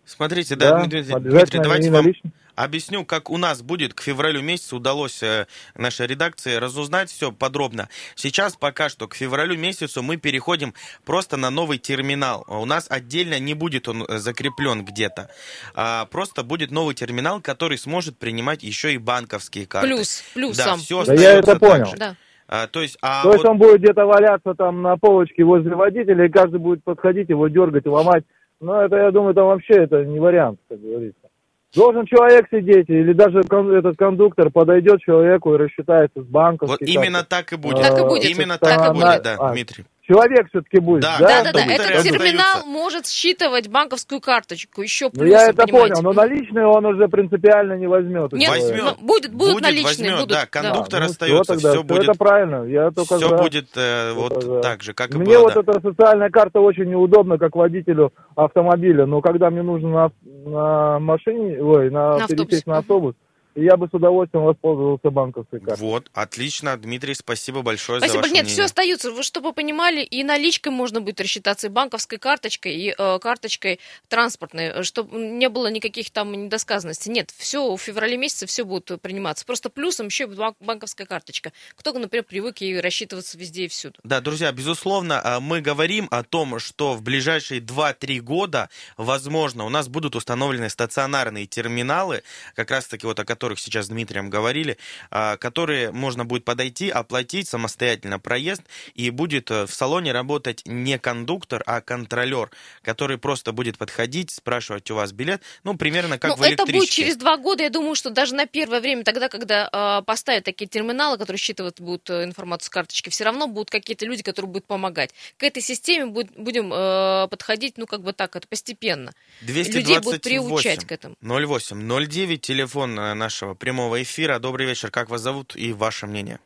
Смотрите, 0.04 0.56
да, 0.56 0.70
Да, 0.70 0.80
Дмитрий, 0.80 1.02
Дмитрий, 1.02 1.16
обязательно 1.16 1.62
давайте 1.62 1.90
вам 1.90 2.02
наличный. 2.04 2.30
Объясню, 2.64 3.04
как 3.04 3.30
у 3.30 3.36
нас 3.36 3.62
будет 3.62 3.94
к 3.94 4.00
февралю 4.02 4.42
месяцу 4.42 4.76
удалось 4.76 5.22
э, 5.22 5.46
нашей 5.76 6.06
редакции 6.06 6.56
разузнать 6.56 7.10
все 7.10 7.32
подробно. 7.32 7.88
Сейчас 8.14 8.56
пока 8.56 8.88
что 8.88 9.08
к 9.08 9.14
февралю 9.14 9.56
месяцу 9.56 10.02
мы 10.02 10.16
переходим 10.16 10.74
просто 11.04 11.36
на 11.36 11.50
новый 11.50 11.78
терминал. 11.78 12.44
У 12.48 12.64
нас 12.64 12.86
отдельно 12.90 13.38
не 13.38 13.54
будет 13.54 13.88
он 13.88 14.04
э, 14.04 14.18
закреплен 14.18 14.84
где-то. 14.84 15.30
А 15.74 16.06
просто 16.06 16.42
будет 16.42 16.70
новый 16.70 16.94
терминал, 16.94 17.40
который 17.40 17.78
сможет 17.78 18.18
принимать 18.18 18.62
еще 18.62 18.92
и 18.92 18.98
банковские 18.98 19.66
карты. 19.66 19.88
Плюс, 19.88 20.22
Да, 20.34 20.40
плюсом. 20.40 20.78
все 20.80 21.04
Да 21.04 21.14
я 21.14 21.32
это 21.34 21.58
понял. 21.58 21.94
Да. 21.96 22.16
А, 22.52 22.66
то 22.66 22.82
есть, 22.82 22.98
а 23.00 23.22
То 23.22 23.30
есть 23.30 23.44
вот- 23.44 23.50
он 23.50 23.58
будет 23.58 23.80
где-то 23.80 24.06
валяться 24.06 24.54
там 24.54 24.82
на 24.82 24.96
полочке 24.96 25.44
возле 25.44 25.74
водителя, 25.76 26.26
и 26.26 26.28
каждый 26.28 26.58
будет 26.58 26.82
подходить, 26.82 27.28
его 27.28 27.46
дергать, 27.46 27.86
ломать. 27.86 28.24
Ну, 28.60 28.74
это, 28.74 28.96
я 28.96 29.10
думаю, 29.12 29.34
там 29.34 29.46
вообще 29.46 29.74
это 29.74 30.04
не 30.04 30.18
вариант, 30.18 30.58
как 30.68 30.80
говорится. 30.80 31.29
Должен 31.74 32.04
человек 32.06 32.46
сидеть, 32.50 32.88
или 32.88 33.12
даже 33.12 33.42
кон- 33.44 33.72
этот 33.72 33.96
кондуктор 33.96 34.50
подойдет 34.50 35.00
человеку 35.02 35.54
и 35.54 35.58
рассчитается 35.58 36.20
с 36.20 36.26
банковской 36.26 36.78
вот 36.80 36.88
именно 36.88 37.22
так 37.22 37.52
и 37.52 37.56
будет. 37.56 37.82
Так 37.82 37.98
и 37.98 38.02
будет. 38.02 38.24
Именно 38.24 38.58
Так 38.58 38.76
так 38.78 38.90
и 38.90 38.92
будет. 38.94 39.22
да, 39.22 39.36
А, 39.38 39.52
Дмитрий. 39.52 39.84
Человек 40.10 40.48
все-таки 40.48 40.80
будет, 40.80 41.02
Да, 41.02 41.18
да? 41.20 41.44
Да, 41.44 41.52
да, 41.52 41.64
да. 41.64 41.72
Этот 41.72 42.02
терминал 42.02 42.66
может 42.66 43.06
считывать 43.06 43.68
банковскую 43.68 44.20
карточку. 44.20 44.82
Еще 44.82 45.04
Ну, 45.04 45.20
плюсы, 45.20 45.30
я 45.30 45.44
это 45.50 45.62
понимаете. 45.66 45.94
понял, 45.94 46.02
но 46.02 46.12
наличные 46.12 46.66
он 46.66 46.84
уже 46.84 47.06
принципиально 47.06 47.74
не 47.74 47.86
возьмет. 47.86 48.32
Нет, 48.32 48.50
Возьмет. 48.50 48.82
ну, 48.98 49.06
будет, 49.06 49.32
будут 49.32 49.52
Будет, 49.54 49.62
наличные, 49.62 49.84
возьмет, 50.10 50.14
будут. 50.14 50.30
да, 50.30 50.46
кондуктор 50.46 51.00
ну, 51.00 51.06
остается, 51.06 51.52
тогда, 51.54 51.70
всё 51.70 51.82
будет- 51.84 52.02
Это 52.08 52.18
правильно, 52.18 52.64
я 52.64 52.90
только 52.90 53.18
Все 53.18 53.28
за. 53.28 53.36
будет 53.36 53.68
э, 53.76 54.12
вот 54.14 54.44
да. 54.44 54.60
так 54.62 54.82
же, 54.82 54.94
как 54.94 55.14
и 55.14 55.18
Мне 55.18 55.26
было. 55.36 55.42
вот 55.42 55.54
да. 55.54 55.60
эта 55.60 55.80
социальная 55.80 56.30
карта 56.30 56.58
очень 56.58 56.86
неудобна, 56.90 57.38
как 57.38 57.54
водителю 57.54 58.12
автомобиля. 58.34 59.06
Но 59.06 59.20
когда 59.20 59.48
мне 59.50 59.62
нужно 59.62 59.90
на, 59.90 60.10
на 60.50 60.98
машине, 60.98 61.62
ой, 61.62 61.88
на, 61.90 62.18
На 62.18 62.26
пересесть 62.26 62.66
на 62.66 62.78
автобус, 62.78 63.14
я 63.54 63.76
бы 63.76 63.88
с 63.88 63.94
удовольствием 63.94 64.44
воспользовался 64.44 65.10
банковской 65.10 65.60
картой. 65.60 65.86
Вот, 65.86 66.10
отлично, 66.14 66.76
Дмитрий, 66.76 67.14
спасибо 67.14 67.62
большое 67.62 68.00
за 68.00 68.06
Спасибо. 68.06 68.22
ваше 68.22 68.34
Нет, 68.34 68.44
мнение. 68.44 68.54
все 68.54 68.64
остается. 68.64 69.10
Вы 69.10 69.22
чтобы 69.22 69.48
вы 69.48 69.52
понимали, 69.54 70.02
и 70.02 70.22
наличкой 70.22 70.72
можно 70.72 71.00
будет 71.00 71.20
рассчитаться, 71.20 71.66
и 71.66 71.70
банковской 71.70 72.18
карточкой, 72.18 72.74
и 72.74 72.94
э, 72.96 73.18
карточкой 73.18 73.80
транспортной, 74.08 74.82
чтобы 74.84 75.18
не 75.18 75.48
было 75.48 75.68
никаких 75.68 76.10
там 76.10 76.32
недосказанностей. 76.32 77.10
Нет, 77.10 77.30
все 77.36 77.74
в 77.74 77.80
феврале 77.80 78.16
месяце 78.16 78.46
все 78.46 78.64
будет 78.64 79.00
приниматься. 79.00 79.44
Просто 79.44 79.70
плюсом 79.70 80.06
еще 80.06 80.24
и 80.24 80.26
бан- 80.26 80.54
банковская 80.60 81.06
карточка. 81.06 81.52
Кто, 81.76 81.92
например, 81.92 82.24
привык 82.24 82.58
ей 82.58 82.80
рассчитываться 82.80 83.36
везде 83.38 83.64
и 83.64 83.68
всюду. 83.68 83.98
Да, 84.04 84.20
друзья, 84.20 84.52
безусловно, 84.52 85.20
а, 85.22 85.40
мы 85.40 85.60
говорим 85.60 86.06
о 86.10 86.22
том, 86.22 86.58
что 86.58 86.94
в 86.94 87.02
ближайшие 87.02 87.60
2-3 87.60 88.20
года, 88.20 88.68
возможно, 88.96 89.64
у 89.64 89.68
нас 89.68 89.88
будут 89.88 90.14
установлены 90.14 90.68
стационарные 90.68 91.46
терминалы, 91.46 92.22
как 92.54 92.70
раз-таки 92.70 93.06
вот 93.06 93.18
о 93.18 93.24
которых 93.24 93.49
сейчас 93.58 93.86
с 93.86 93.88
Дмитрием 93.88 94.30
говорили, 94.30 94.76
а, 95.10 95.36
которые 95.36 95.90
можно 95.90 96.24
будет 96.24 96.44
подойти, 96.44 96.88
оплатить 96.90 97.48
самостоятельно 97.48 98.18
проезд, 98.18 98.62
и 98.94 99.10
будет 99.10 99.50
э, 99.50 99.66
в 99.66 99.72
салоне 99.74 100.12
работать 100.12 100.62
не 100.66 100.98
кондуктор, 100.98 101.62
а 101.66 101.80
контролер, 101.80 102.50
который 102.82 103.18
просто 103.18 103.52
будет 103.52 103.78
подходить, 103.78 104.30
спрашивать 104.30 104.90
у 104.90 104.94
вас 104.94 105.12
билет, 105.12 105.42
ну, 105.64 105.76
примерно 105.76 106.18
как 106.18 106.30
Ну, 106.32 106.36
в 106.36 106.42
это 106.42 106.64
будет 106.64 106.74
электричке. 106.76 107.02
через 107.02 107.16
два 107.16 107.36
года. 107.36 107.62
Я 107.62 107.70
думаю, 107.70 107.94
что 107.94 108.10
даже 108.10 108.34
на 108.34 108.46
первое 108.46 108.80
время, 108.80 109.04
тогда, 109.04 109.28
когда 109.28 109.68
э, 110.00 110.02
поставят 110.04 110.44
такие 110.44 110.66
терминалы, 110.68 111.18
которые 111.18 111.38
считывают 111.38 111.80
будут 111.80 112.08
э, 112.10 112.24
информацию 112.24 112.66
с 112.66 112.70
карточки, 112.70 113.08
все 113.10 113.24
равно 113.24 113.46
будут 113.46 113.70
какие-то 113.70 114.04
люди, 114.06 114.22
которые 114.22 114.50
будут 114.50 114.66
помогать. 114.66 115.10
К 115.38 115.42
этой 115.44 115.62
системе 115.62 116.06
будет- 116.06 116.36
будем 116.36 116.70
э, 116.72 117.28
подходить, 117.28 117.78
ну, 117.78 117.86
как 117.86 118.02
бы 118.02 118.12
так, 118.12 118.36
это 118.36 118.46
постепенно. 118.46 119.12
Людей 119.40 119.98
будут 120.00 120.22
приучать 120.22 120.84
к 120.84 120.92
этому. 120.92 121.16
08 121.20 121.80
09, 122.06 122.40
телефон 122.40 122.98
э, 122.98 123.14
нашего 123.30 123.54
прямого 123.54 124.02
эфира. 124.02 124.40
Добрый 124.40 124.66
вечер, 124.66 124.90
как 124.90 125.08
вас 125.08 125.20
зовут 125.20 125.54
и 125.54 125.72
ваше 125.72 126.08
мнение? 126.08 126.40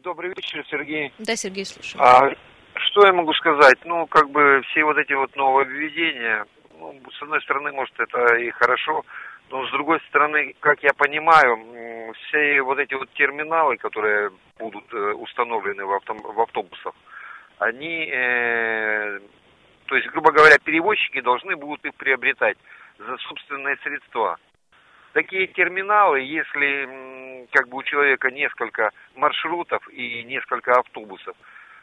Добрый 0.00 0.32
вечер, 0.36 0.64
Сергей. 0.70 1.12
Да, 1.18 1.34
Сергей, 1.34 1.64
слушаю. 1.66 2.00
А 2.00 2.30
что 2.74 3.04
я 3.04 3.12
могу 3.12 3.32
сказать? 3.34 3.78
Ну, 3.84 4.06
как 4.06 4.30
бы 4.30 4.62
все 4.70 4.84
вот 4.84 4.96
эти 4.96 5.12
вот 5.12 5.34
нововведения, 5.34 6.46
ну, 6.78 6.94
с 7.18 7.22
одной 7.22 7.42
стороны, 7.42 7.72
может, 7.72 7.98
это 7.98 8.36
и 8.36 8.50
хорошо, 8.50 9.04
но 9.50 9.66
с 9.66 9.72
другой 9.72 9.98
стороны, 10.08 10.54
как 10.60 10.84
я 10.84 10.92
понимаю, 10.94 12.14
все 12.14 12.62
вот 12.62 12.78
эти 12.78 12.94
вот 12.94 13.10
терминалы, 13.14 13.76
которые 13.76 14.30
будут 14.60 14.84
э, 14.94 15.12
установлены 15.14 15.84
в, 15.84 15.90
автом- 15.90 16.22
в 16.22 16.40
автобусах, 16.40 16.94
они, 17.58 18.08
э, 18.08 19.18
то 19.86 19.96
есть, 19.96 20.08
грубо 20.10 20.30
говоря, 20.30 20.56
перевозчики 20.62 21.20
должны 21.20 21.56
будут 21.56 21.84
их 21.84 21.94
приобретать 21.96 22.56
за 22.98 23.16
собственные 23.16 23.76
средства. 23.82 24.38
Такие 25.12 25.46
терминалы, 25.48 26.20
если 26.20 27.46
как 27.52 27.68
бы 27.68 27.78
у 27.78 27.82
человека 27.82 28.30
несколько 28.30 28.90
маршрутов 29.16 29.88
и 29.90 30.22
несколько 30.24 30.78
автобусов, 30.78 31.34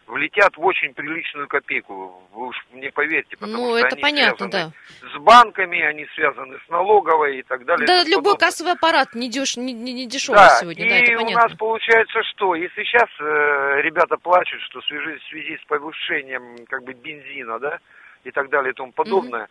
влетят 0.08 0.56
в 0.56 0.66
очень 0.66 0.94
приличную 0.94 1.48
копейку. 1.48 2.24
Вы 2.32 2.48
уж 2.48 2.56
мне 2.72 2.92
поверьте, 2.92 3.36
потому 3.36 3.58
Ну, 3.58 3.78
что 3.78 3.78
это 3.80 3.96
они 3.96 4.02
понятно, 4.02 4.50
связаны 4.50 4.72
да. 5.02 5.10
с 5.10 5.22
банками, 5.22 5.82
они 5.82 6.06
связаны 6.16 6.58
с 6.66 6.70
налоговой 6.70 7.40
и 7.40 7.44
так 7.44 7.66
далее. 7.66 7.86
Да, 7.86 8.04
любой 8.04 8.16
подобное. 8.24 8.40
кассовый 8.40 8.74
аппарат 8.74 9.14
не, 9.14 9.30
деш, 9.30 9.58
не, 9.58 9.74
не, 9.74 9.94
не 9.94 10.08
дешевый 10.08 10.40
Да, 10.40 10.50
сегодня, 10.62 10.86
и 10.86 10.90
да, 10.90 10.96
это 11.14 11.22
у 11.22 11.30
нас 11.32 11.54
получается 11.58 12.24
что? 12.24 12.56
Если 12.56 12.84
сейчас 12.84 13.10
э, 13.20 13.82
ребята 13.82 14.16
плачут, 14.18 14.62
что 14.62 14.80
в 14.80 14.86
связи, 14.86 15.18
в 15.20 15.24
связи 15.30 15.58
с 15.62 15.66
повышением 15.68 16.66
как 16.68 16.84
бы 16.84 16.94
бензина, 16.94 17.60
да, 17.60 17.80
и 18.24 18.32
так 18.32 18.50
далее 18.50 18.72
и 18.72 18.76
тому 18.76 18.94
подобное, 18.94 19.44
э, 19.44 19.48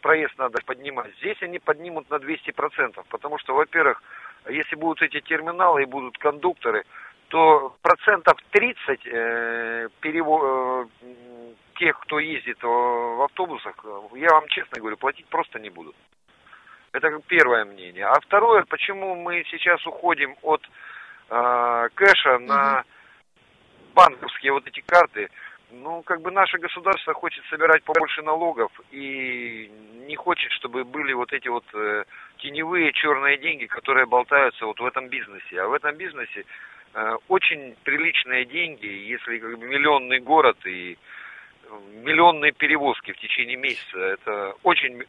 проезд 0.00 0.38
надо 0.38 0.58
поднимать. 0.64 1.12
Здесь 1.18 1.40
они 1.42 1.58
поднимут 1.58 2.08
на 2.10 2.16
200%, 2.16 3.04
потому 3.10 3.38
что, 3.38 3.54
во-первых, 3.54 4.02
если 4.48 4.76
будут 4.76 5.02
эти 5.02 5.20
терминалы 5.20 5.82
и 5.82 5.86
будут 5.86 6.16
кондукторы, 6.18 6.84
то 7.28 7.76
процентов 7.82 8.38
30 8.50 9.00
э, 9.06 9.88
перево- 10.00 10.88
э, 11.02 11.54
тех, 11.78 11.98
кто 12.00 12.18
ездит 12.18 12.58
э, 12.62 12.66
в 12.66 13.22
автобусах, 13.22 13.74
э, 13.84 14.00
я 14.16 14.28
вам 14.30 14.48
честно 14.48 14.80
говорю, 14.80 14.96
платить 14.96 15.26
просто 15.26 15.58
не 15.58 15.70
будут. 15.70 15.94
Это 16.92 17.10
первое 17.26 17.64
мнение. 17.66 18.06
А 18.06 18.18
второе, 18.20 18.64
почему 18.64 19.14
мы 19.14 19.44
сейчас 19.50 19.86
уходим 19.86 20.36
от 20.42 20.62
э, 21.28 21.88
кэша 21.94 22.38
на 22.38 22.84
банковские 23.94 24.52
вот 24.52 24.66
эти 24.66 24.80
карты. 24.80 25.28
Ну, 25.70 26.02
как 26.02 26.22
бы 26.22 26.30
наше 26.30 26.58
государство 26.58 27.12
хочет 27.12 27.44
собирать 27.50 27.82
побольше 27.84 28.22
налогов 28.22 28.72
и 28.90 29.70
не 30.06 30.16
хочет, 30.16 30.50
чтобы 30.52 30.84
были 30.84 31.12
вот 31.12 31.32
эти 31.32 31.48
вот 31.48 31.64
э, 31.74 32.04
теневые 32.38 32.92
черные 32.92 33.36
деньги, 33.36 33.66
которые 33.66 34.06
болтаются 34.06 34.64
вот 34.64 34.80
в 34.80 34.86
этом 34.86 35.08
бизнесе. 35.08 35.60
А 35.60 35.68
в 35.68 35.74
этом 35.74 35.94
бизнесе 35.96 36.44
э, 36.94 37.16
очень 37.28 37.76
приличные 37.84 38.46
деньги, 38.46 38.86
если 38.86 39.38
как 39.38 39.58
бы 39.58 39.66
миллионный 39.66 40.20
город 40.20 40.56
и 40.64 40.96
э, 41.64 41.78
миллионные 42.02 42.52
перевозки 42.52 43.12
в 43.12 43.18
течение 43.18 43.56
месяца, 43.56 43.98
это 43.98 44.54
очень 44.62 45.04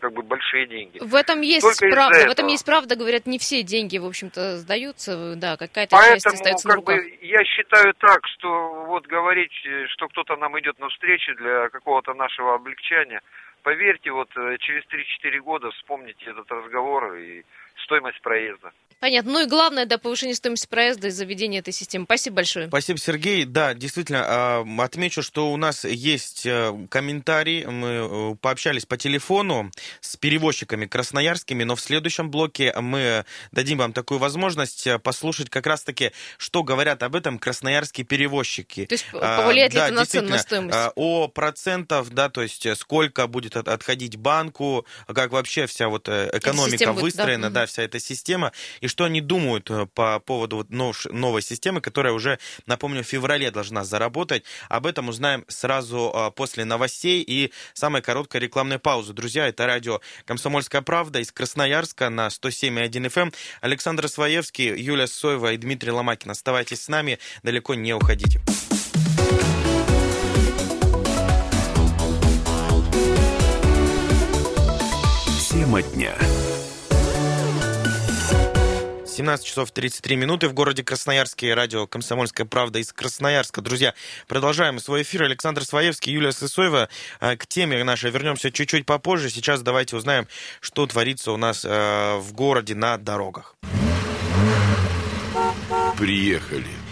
как 0.00 0.12
бы 0.12 0.22
большие 0.22 0.66
деньги. 0.66 0.98
В 1.00 1.14
этом 1.14 1.40
есть 1.40 1.62
Только 1.62 1.94
правда. 1.94 2.26
В 2.26 2.30
этом 2.30 2.46
есть 2.48 2.64
правда, 2.64 2.96
говорят, 2.96 3.26
не 3.26 3.38
все 3.38 3.62
деньги, 3.62 3.98
в 3.98 4.06
общем-то, 4.06 4.58
сдаются, 4.58 5.34
да, 5.36 5.56
какая-то 5.56 5.96
часть 5.96 6.24
Поэтому, 6.24 6.34
остается 6.34 6.68
на 6.68 6.74
как 6.74 6.80
руках. 6.80 6.96
бы, 6.96 7.18
я 7.22 7.44
считаю 7.44 7.94
так, 7.94 8.20
что 8.36 8.84
вот 8.86 9.06
говорить, 9.06 9.52
э, 9.64 9.86
что 9.88 10.08
кто-то 10.08 10.36
нам 10.36 10.58
идет 10.60 10.78
навстречу 10.78 11.34
для 11.36 11.68
какого-то 11.70 12.14
нашего 12.14 12.54
облегчания, 12.54 13.20
поверьте, 13.66 14.12
вот 14.12 14.28
э, 14.36 14.58
через 14.60 14.84
3-4 14.84 15.40
года 15.40 15.72
вспомните 15.72 16.30
этот 16.30 16.48
разговор 16.48 17.16
и 17.16 17.42
стоимость 17.84 18.20
проезда. 18.22 18.70
Понятно. 18.98 19.32
Ну 19.32 19.44
и 19.44 19.46
главное, 19.46 19.84
да, 19.84 19.98
повышение 19.98 20.34
стоимости 20.34 20.66
проезда 20.66 21.08
и 21.08 21.10
заведения 21.10 21.58
этой 21.58 21.72
системы. 21.72 22.06
Спасибо 22.06 22.36
большое. 22.36 22.68
Спасибо, 22.68 22.98
Сергей. 22.98 23.44
Да, 23.44 23.74
действительно, 23.74 24.24
а, 24.24 24.66
отмечу, 24.78 25.22
что 25.22 25.52
у 25.52 25.56
нас 25.58 25.84
есть 25.84 26.46
э, 26.46 26.72
комментарий. 26.88 27.66
Мы 27.66 27.88
э, 28.32 28.34
пообщались 28.40 28.86
по 28.86 28.96
телефону 28.96 29.70
с 30.00 30.16
перевозчиками 30.16 30.86
красноярскими, 30.86 31.64
но 31.64 31.76
в 31.76 31.80
следующем 31.80 32.30
блоке 32.30 32.72
мы 32.80 33.26
дадим 33.52 33.78
вам 33.78 33.92
такую 33.92 34.18
возможность 34.18 34.88
послушать 35.02 35.50
как 35.50 35.66
раз-таки, 35.66 36.12
что 36.38 36.62
говорят 36.62 37.02
об 37.02 37.16
этом 37.16 37.38
красноярские 37.38 38.06
перевозчики. 38.06 38.86
То 38.86 38.94
есть 38.94 39.06
А, 39.12 39.42
повлияет 39.42 39.74
ли 39.74 39.78
да, 39.78 39.86
это 39.88 39.94
на 39.94 40.06
цену, 40.06 40.28
на 40.30 40.38
стоимость? 40.38 40.78
а, 40.78 40.92
О 40.96 41.28
процентов, 41.28 42.08
да, 42.10 42.30
то 42.30 42.40
есть 42.40 42.66
сколько 42.78 43.26
будет 43.26 43.55
от- 43.56 43.68
отходить 43.68 44.16
банку, 44.16 44.86
как 45.06 45.32
вообще 45.32 45.66
вся 45.66 45.88
вот 45.88 46.08
э, 46.08 46.30
экономика 46.32 46.70
система 46.72 46.92
будет, 46.92 47.14
да, 47.16 47.22
выстроена, 47.22 47.50
да, 47.50 47.66
вся 47.66 47.82
эта 47.82 47.98
система, 48.00 48.52
и 48.80 48.88
что 48.88 49.04
они 49.04 49.20
думают 49.20 49.70
э, 49.70 49.86
по 49.94 50.20
поводу 50.20 50.56
вот 50.56 50.70
нов- 50.70 51.06
новой 51.10 51.42
системы, 51.42 51.80
которая 51.80 52.12
уже, 52.12 52.38
напомню, 52.66 53.02
в 53.02 53.06
феврале 53.06 53.50
должна 53.50 53.84
заработать. 53.84 54.44
Об 54.68 54.86
этом 54.86 55.08
узнаем 55.08 55.44
сразу 55.48 56.12
э, 56.14 56.30
после 56.32 56.64
новостей 56.64 57.22
и 57.22 57.52
самой 57.74 58.02
короткой 58.02 58.40
рекламной 58.40 58.78
паузы. 58.78 59.12
Друзья, 59.12 59.48
это 59.48 59.66
радио 59.66 60.00
«Комсомольская 60.24 60.82
правда» 60.82 61.20
из 61.20 61.32
Красноярска 61.32 62.10
на 62.10 62.28
107,1 62.28 63.06
FM. 63.06 63.22
эм. 63.22 63.32
Александр 63.60 64.08
Своевский, 64.08 64.78
Юлия 64.80 65.06
Соева 65.06 65.52
и 65.52 65.56
Дмитрий 65.56 65.90
Ломакин. 65.90 66.30
Оставайтесь 66.30 66.82
с 66.82 66.88
нами, 66.88 67.18
далеко 67.42 67.74
не 67.74 67.94
уходите. 67.94 68.40
Тема 75.66 75.82
дня. 75.82 76.14
17 79.04 79.44
часов 79.44 79.72
33 79.72 80.14
минуты 80.14 80.46
в 80.48 80.54
городе 80.54 80.84
Красноярске. 80.84 81.54
Радио 81.54 81.88
«Комсомольская 81.88 82.46
правда» 82.46 82.78
из 82.78 82.92
Красноярска. 82.92 83.62
Друзья, 83.62 83.92
продолжаем 84.28 84.78
свой 84.78 85.02
эфир. 85.02 85.24
Александр 85.24 85.64
Своевский, 85.64 86.12
Юлия 86.12 86.30
Сысоева. 86.30 86.88
Э, 87.20 87.36
К 87.36 87.48
теме 87.48 87.82
нашей 87.82 88.12
вернемся 88.12 88.52
чуть-чуть 88.52 88.86
попозже. 88.86 89.28
Сейчас 89.28 89.62
давайте 89.62 89.96
узнаем, 89.96 90.28
что 90.60 90.86
творится 90.86 91.32
у 91.32 91.36
нас 91.36 91.64
э, 91.64 92.16
в 92.18 92.32
городе 92.32 92.76
на 92.76 92.96
дорогах. 92.96 93.56
Приехали. 95.98 96.85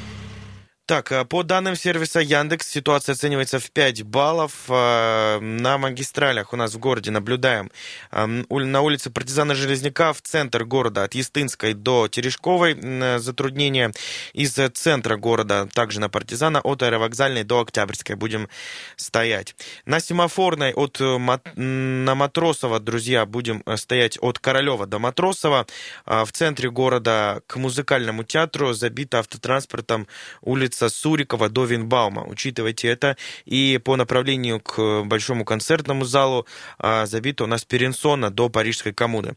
Так, 0.86 1.12
э, 1.12 1.24
по 1.24 1.42
данным 1.42 1.76
сервиса 1.76 2.20
Яндекс, 2.20 2.68
ситуация 2.68 3.14
оценивается 3.14 3.58
в 3.58 3.70
5 3.70 4.02
баллов. 4.02 4.52
Э, 4.68 5.38
На 5.40 5.78
магистралях 5.78 6.52
у 6.52 6.56
нас 6.56 6.74
в 6.74 6.78
городе 6.78 7.10
наблюдаем 7.10 7.70
на 8.12 8.80
улице 8.82 9.10
Партизана 9.10 9.54
Железняка 9.54 10.12
в 10.12 10.20
центр 10.20 10.64
города 10.64 11.04
от 11.04 11.14
Естинской 11.14 11.72
до 11.72 12.08
Терешковой 12.08 13.18
затруднения. 13.18 13.92
Из 14.34 14.58
э, 14.58 14.68
центра 14.68 15.16
города 15.16 15.66
также 15.72 16.00
на 16.00 16.10
Партизана 16.10 16.60
от 16.60 16.82
Аэровокзальной 16.82 17.44
до 17.44 17.60
Октябрьской 17.60 18.16
будем 18.16 18.50
стоять. 18.96 19.56
На 19.86 20.00
семафорной 20.00 20.74
от 20.74 21.00
э, 21.00 21.18
на 21.56 22.14
Матросова, 22.14 22.78
друзья, 22.78 23.24
будем 23.24 23.62
э, 23.64 23.78
стоять 23.78 24.18
от 24.20 24.38
Королева 24.38 24.86
до 24.86 24.98
Матросова. 24.98 25.66
А 26.04 26.26
В 26.26 26.32
центре 26.32 26.70
города 26.70 27.40
к 27.46 27.56
музыкальному 27.56 28.22
театру 28.24 28.74
забита 28.74 29.20
автотранспортом 29.20 30.06
улица 30.42 30.73
Сурикова 30.74 31.48
до 31.48 31.64
Винбаума. 31.64 32.24
Учитывайте 32.24 32.88
это. 32.88 33.16
И 33.44 33.80
по 33.82 33.96
направлению 33.96 34.60
к 34.60 35.02
большому 35.04 35.44
концертному 35.44 36.04
залу 36.04 36.46
а, 36.78 37.06
забита 37.06 37.44
у 37.44 37.46
нас 37.46 37.64
Перенсона 37.64 38.30
до 38.30 38.48
Парижской 38.48 38.92
коммуны. 38.92 39.34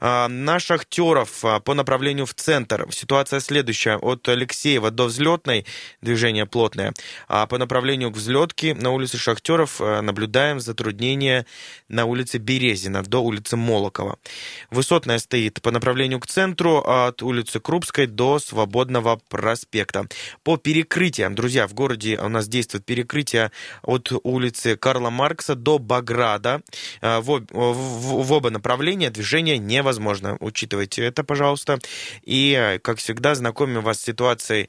А, 0.00 0.28
На 0.28 0.58
Шахтеров 0.58 1.44
а, 1.44 1.60
по 1.60 1.74
направлению 1.74 2.26
в 2.26 2.34
центр 2.34 2.86
ситуация 2.90 3.40
следующая. 3.40 3.96
От 3.96 4.28
Алексеева 4.28 4.90
до 4.90 5.04
Взлетной 5.04 5.66
движение 6.00 6.46
плотное. 6.46 6.92
А 7.28 7.46
по 7.46 7.58
направлению 7.58 8.10
к 8.10 8.16
Взлетке 8.16 8.74
на 8.74 8.90
улице 8.90 9.18
Шахтеров 9.18 9.80
наблюдаем 9.80 10.60
затруднения 10.60 11.46
на 11.88 12.04
улице 12.04 12.38
Березина 12.38 13.02
до 13.02 13.18
улицы 13.20 13.56
Молокова. 13.56 14.18
Высотная 14.70 15.18
стоит 15.18 15.60
по 15.62 15.70
направлению 15.70 16.20
к 16.20 16.26
центру 16.26 16.78
от 16.78 17.22
улицы 17.22 17.60
Крупской 17.60 18.06
до 18.06 18.38
Свободного 18.38 19.20
проспекта. 19.28 20.06
По 20.42 20.56
перекрытиям, 20.74 21.34
друзья, 21.34 21.66
в 21.66 21.74
городе 21.74 22.16
у 22.22 22.28
нас 22.28 22.46
действует 22.46 22.84
перекрытие 22.84 23.50
от 23.82 24.12
улицы 24.22 24.76
Карла 24.76 25.10
Маркса 25.10 25.56
до 25.56 25.80
Баграда. 25.80 26.62
А, 27.02 27.20
В, 27.20 27.40
в- 27.50 28.22
в 28.22 28.32
оба 28.32 28.50
направления 28.50 29.10
движение 29.10 29.58
невозможно. 29.58 30.36
Учитывайте 30.38 31.02
это, 31.04 31.24
пожалуйста. 31.24 31.80
И, 32.22 32.52
э, 32.56 32.78
как 32.78 32.98
всегда, 32.98 33.34
знакомим 33.34 33.80
вас 33.82 33.98
с 33.98 34.04
ситуацией 34.04 34.68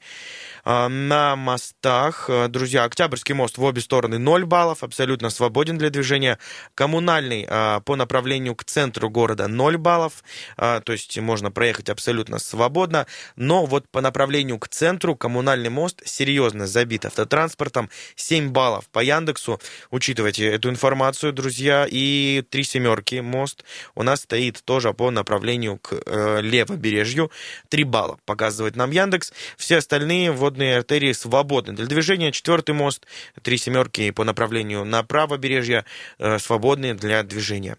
на 0.64 1.36
мостах. 1.36 2.26
А, 2.28 2.48
Друзья, 2.48 2.84
Октябрьский 2.84 3.34
мост 3.34 3.58
в 3.58 3.62
обе 3.64 3.80
стороны 3.80 4.18
0 4.18 4.44
баллов, 4.44 4.82
абсолютно 4.82 5.30
свободен 5.30 5.78
для 5.78 5.90
движения. 5.90 6.38
Коммунальный 6.74 7.46
а, 7.48 7.80
по 7.80 7.96
направлению 7.96 8.54
к 8.54 8.64
центру 8.64 9.10
города 9.10 9.48
0 9.48 9.76
баллов, 9.78 10.22
а, 10.56 10.80
то 10.80 10.92
есть 10.92 11.18
можно 11.18 11.50
проехать 11.50 11.88
абсолютно 11.88 12.38
свободно. 12.38 13.06
Но 13.36 13.66
вот 13.66 13.88
по 13.88 14.00
направлению 14.00 14.58
к 14.58 14.68
центру 14.68 15.16
коммунальный 15.16 15.70
мост 15.70 16.02
серьезно 16.04 16.66
забит 16.66 17.04
автотранспортом. 17.06 17.90
7 18.16 18.50
баллов 18.50 18.88
по 18.90 19.00
Яндексу. 19.00 19.60
Учитывайте 19.90 20.46
эту 20.46 20.68
информацию, 20.70 21.32
друзья. 21.32 21.86
И 21.90 22.44
три 22.48 22.64
семерки 22.64 23.16
мост 23.16 23.64
у 23.94 24.02
нас 24.02 24.22
стоит 24.22 24.62
тоже 24.64 24.92
по 24.94 25.10
направлению 25.10 25.78
к 25.78 26.00
э, 26.06 26.40
левобережью. 26.40 27.30
3 27.68 27.84
балла 27.84 28.18
показывает 28.24 28.76
нам 28.76 28.90
Яндекс. 28.90 29.32
Все 29.56 29.78
остальные 29.78 30.32
водные 30.52 30.76
артерии 30.76 31.12
свободны 31.12 31.72
для 31.72 31.86
движения. 31.86 32.30
Четвертый 32.30 32.74
мост, 32.74 33.06
три 33.40 33.56
семерки 33.56 34.10
по 34.10 34.22
направлению 34.22 34.84
на 34.84 35.02
правобережье 35.02 35.86
э, 36.18 36.38
свободны 36.38 36.92
для 36.94 37.22
движения. 37.22 37.78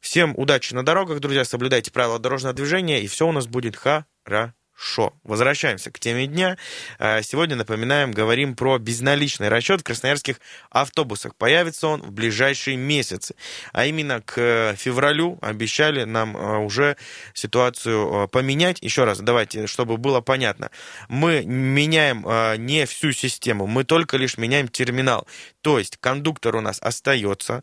Всем 0.00 0.34
удачи 0.36 0.74
на 0.74 0.84
дорогах, 0.84 1.20
друзья. 1.20 1.44
Соблюдайте 1.44 1.92
правила 1.92 2.18
дорожного 2.18 2.54
движения, 2.54 3.00
и 3.00 3.06
все 3.06 3.28
у 3.28 3.32
нас 3.32 3.46
будет 3.46 3.76
хорошо. 3.76 4.57
Возвращаемся 5.24 5.90
к 5.90 5.98
теме 5.98 6.28
дня. 6.28 6.56
А, 7.00 7.20
Сегодня, 7.22 7.56
напоминаем, 7.56 8.12
говорим 8.12 8.54
про 8.54 8.78
безналичный 8.78 9.48
расчет 9.48 9.80
в 9.80 9.84
красноярских 9.84 10.40
автобусах. 10.70 11.34
Появится 11.34 11.88
он 11.88 12.00
в 12.00 12.12
ближайшие 12.12 12.76
месяцы. 12.76 13.34
А 13.72 13.86
именно 13.86 14.22
к 14.22 14.38
э, 14.38 14.74
февралю 14.76 15.36
обещали 15.42 16.04
нам 16.04 16.36
э, 16.36 16.58
уже 16.58 16.96
ситуацию 17.34 18.24
э, 18.24 18.28
поменять. 18.28 18.78
Еще 18.80 19.02
раз, 19.02 19.18
давайте, 19.18 19.66
чтобы 19.66 19.96
было 19.96 20.20
понятно. 20.20 20.70
Мы 21.08 21.44
меняем 21.44 22.24
не 22.64 22.86
всю 22.86 23.10
систему, 23.12 23.66
мы 23.66 23.82
только 23.82 24.16
лишь 24.16 24.38
меняем 24.38 24.68
терминал. 24.68 25.26
То 25.68 25.78
есть 25.78 25.98
кондуктор 25.98 26.56
у 26.56 26.62
нас 26.62 26.78
остается, 26.80 27.62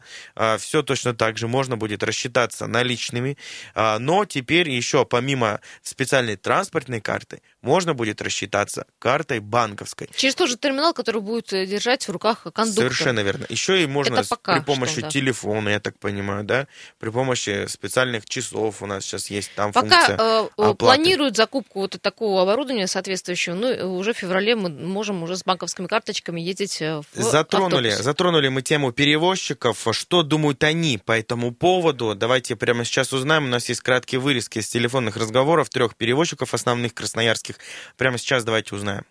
все 0.59 0.83
точно 0.83 1.15
так 1.15 1.39
же, 1.39 1.47
можно 1.47 1.75
будет 1.75 2.03
рассчитаться 2.03 2.67
наличными, 2.67 3.35
а, 3.73 3.97
но 3.97 4.25
теперь 4.25 4.69
еще 4.69 5.05
помимо 5.05 5.59
специальной 5.81 6.35
транспортной 6.35 7.01
карты, 7.01 7.41
можно 7.63 7.95
будет 7.95 8.21
рассчитаться 8.21 8.85
картой 8.99 9.39
банковской. 9.39 10.07
Через 10.15 10.35
тот 10.35 10.49
же 10.49 10.57
терминал, 10.57 10.93
который 10.93 11.19
будет 11.19 11.51
э, 11.51 11.65
держать 11.65 12.07
в 12.07 12.11
руках 12.11 12.43
кондуктор. 12.43 12.83
Совершенно 12.83 13.21
верно. 13.21 13.47
Еще 13.49 13.81
и 13.81 13.87
можно 13.87 14.23
с- 14.23 14.27
пока 14.27 14.57
при 14.57 14.63
помощи 14.63 14.91
что, 14.91 15.01
да. 15.01 15.09
телефона, 15.09 15.69
я 15.69 15.79
так 15.79 15.97
понимаю, 15.97 16.43
да, 16.43 16.67
при 16.99 17.09
помощи 17.09 17.65
специальных 17.67 18.25
часов 18.25 18.83
у 18.83 18.85
нас 18.85 19.03
сейчас 19.03 19.31
есть 19.31 19.49
там 19.55 19.73
Пока 19.73 19.87
функция. 19.89 20.17
э, 20.19 20.43
э, 20.43 20.47
оплаты. 20.57 20.75
планируют 20.75 21.35
закупку 21.37 21.79
вот 21.79 21.99
такого 21.99 22.43
оборудования 22.43 22.85
соответствующего, 22.85 23.55
ну, 23.55 23.97
уже 23.97 24.13
в 24.13 24.17
феврале 24.17 24.55
мы 24.55 24.69
можем 24.69 25.23
уже 25.23 25.35
с 25.37 25.43
банковскими 25.43 25.87
карточками 25.87 26.39
ездить 26.39 26.79
в 26.79 27.03
Затронули. 27.15 27.94
Затронули 28.03 28.47
мы 28.49 28.61
тему 28.61 28.91
перевозчиков. 28.91 29.87
Что 29.91 30.23
думают 30.23 30.63
они 30.63 30.97
по 30.97 31.17
этому 31.17 31.53
поводу? 31.53 32.15
Давайте 32.15 32.55
прямо 32.55 32.85
сейчас 32.85 33.13
узнаем. 33.13 33.45
У 33.45 33.49
нас 33.49 33.69
есть 33.69 33.81
краткие 33.81 34.19
вырезки 34.19 34.59
из 34.59 34.67
телефонных 34.67 35.17
разговоров 35.17 35.69
трех 35.69 35.95
перевозчиков 35.95 36.53
основных 36.53 36.93
красноярских. 36.93 37.55
Прямо 37.97 38.17
сейчас 38.17 38.43
давайте 38.43 38.75
узнаем. 38.75 39.03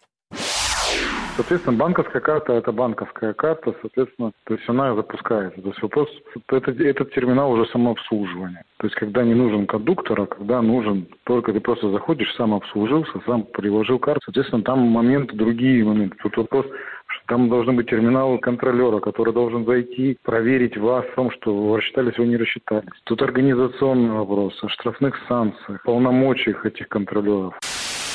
Соответственно, 1.37 1.77
банковская 1.77 2.20
карта– 2.20 2.53
это 2.55 2.70
банковская 2.70 3.33
карта, 3.33 3.75
соответственно, 3.81 4.31
то 4.44 4.55
есть 4.55 4.68
она 4.68 4.94
запускается. 4.94 5.61
То 5.61 5.68
есть 5.68 5.83
вопрос, 5.83 6.09
это, 6.49 6.70
этот 6.70 7.12
терминал 7.12 7.51
уже 7.51 7.66
самообслуживание. 7.73 8.62
То 8.77 8.87
есть 8.87 8.94
когда 8.94 9.25
не 9.25 9.35
нужен 9.35 9.66
кондуктор, 9.66 10.20
а 10.20 10.27
когда 10.27 10.62
нужен, 10.62 11.09
только 11.25 11.53
ты 11.53 11.59
просто 11.59 11.90
заходишь, 11.90 12.33
сам 12.37 12.55
обслужился, 12.55 13.20
сам 13.27 13.42
приложил 13.42 13.99
карту. 13.99 14.20
Соответственно, 14.27 14.62
там 14.62 14.79
моменты, 14.79 15.35
другие 15.35 15.85
моменты. 15.85 16.16
Тут 16.23 16.37
вопрос, 16.37 16.66
там 17.26 17.48
должны 17.48 17.72
быть 17.72 17.88
терминалы 17.88 18.38
контролера, 18.38 19.00
который 19.00 19.32
должен 19.32 19.64
зайти, 19.64 20.16
проверить 20.22 20.76
вас 20.76 21.04
в 21.06 21.14
том, 21.14 21.30
что 21.30 21.54
вы 21.54 21.78
рассчитались, 21.78 22.18
вы 22.18 22.26
не 22.26 22.37
рассчитались. 22.37 22.90
Тут 23.04 23.22
организационный 23.22 24.10
вопрос 24.10 24.62
о 24.62 24.68
штрафных 24.68 25.16
санкциях, 25.28 25.82
полномочиях 25.82 26.66
этих 26.66 26.88
контролеров. 26.88 27.54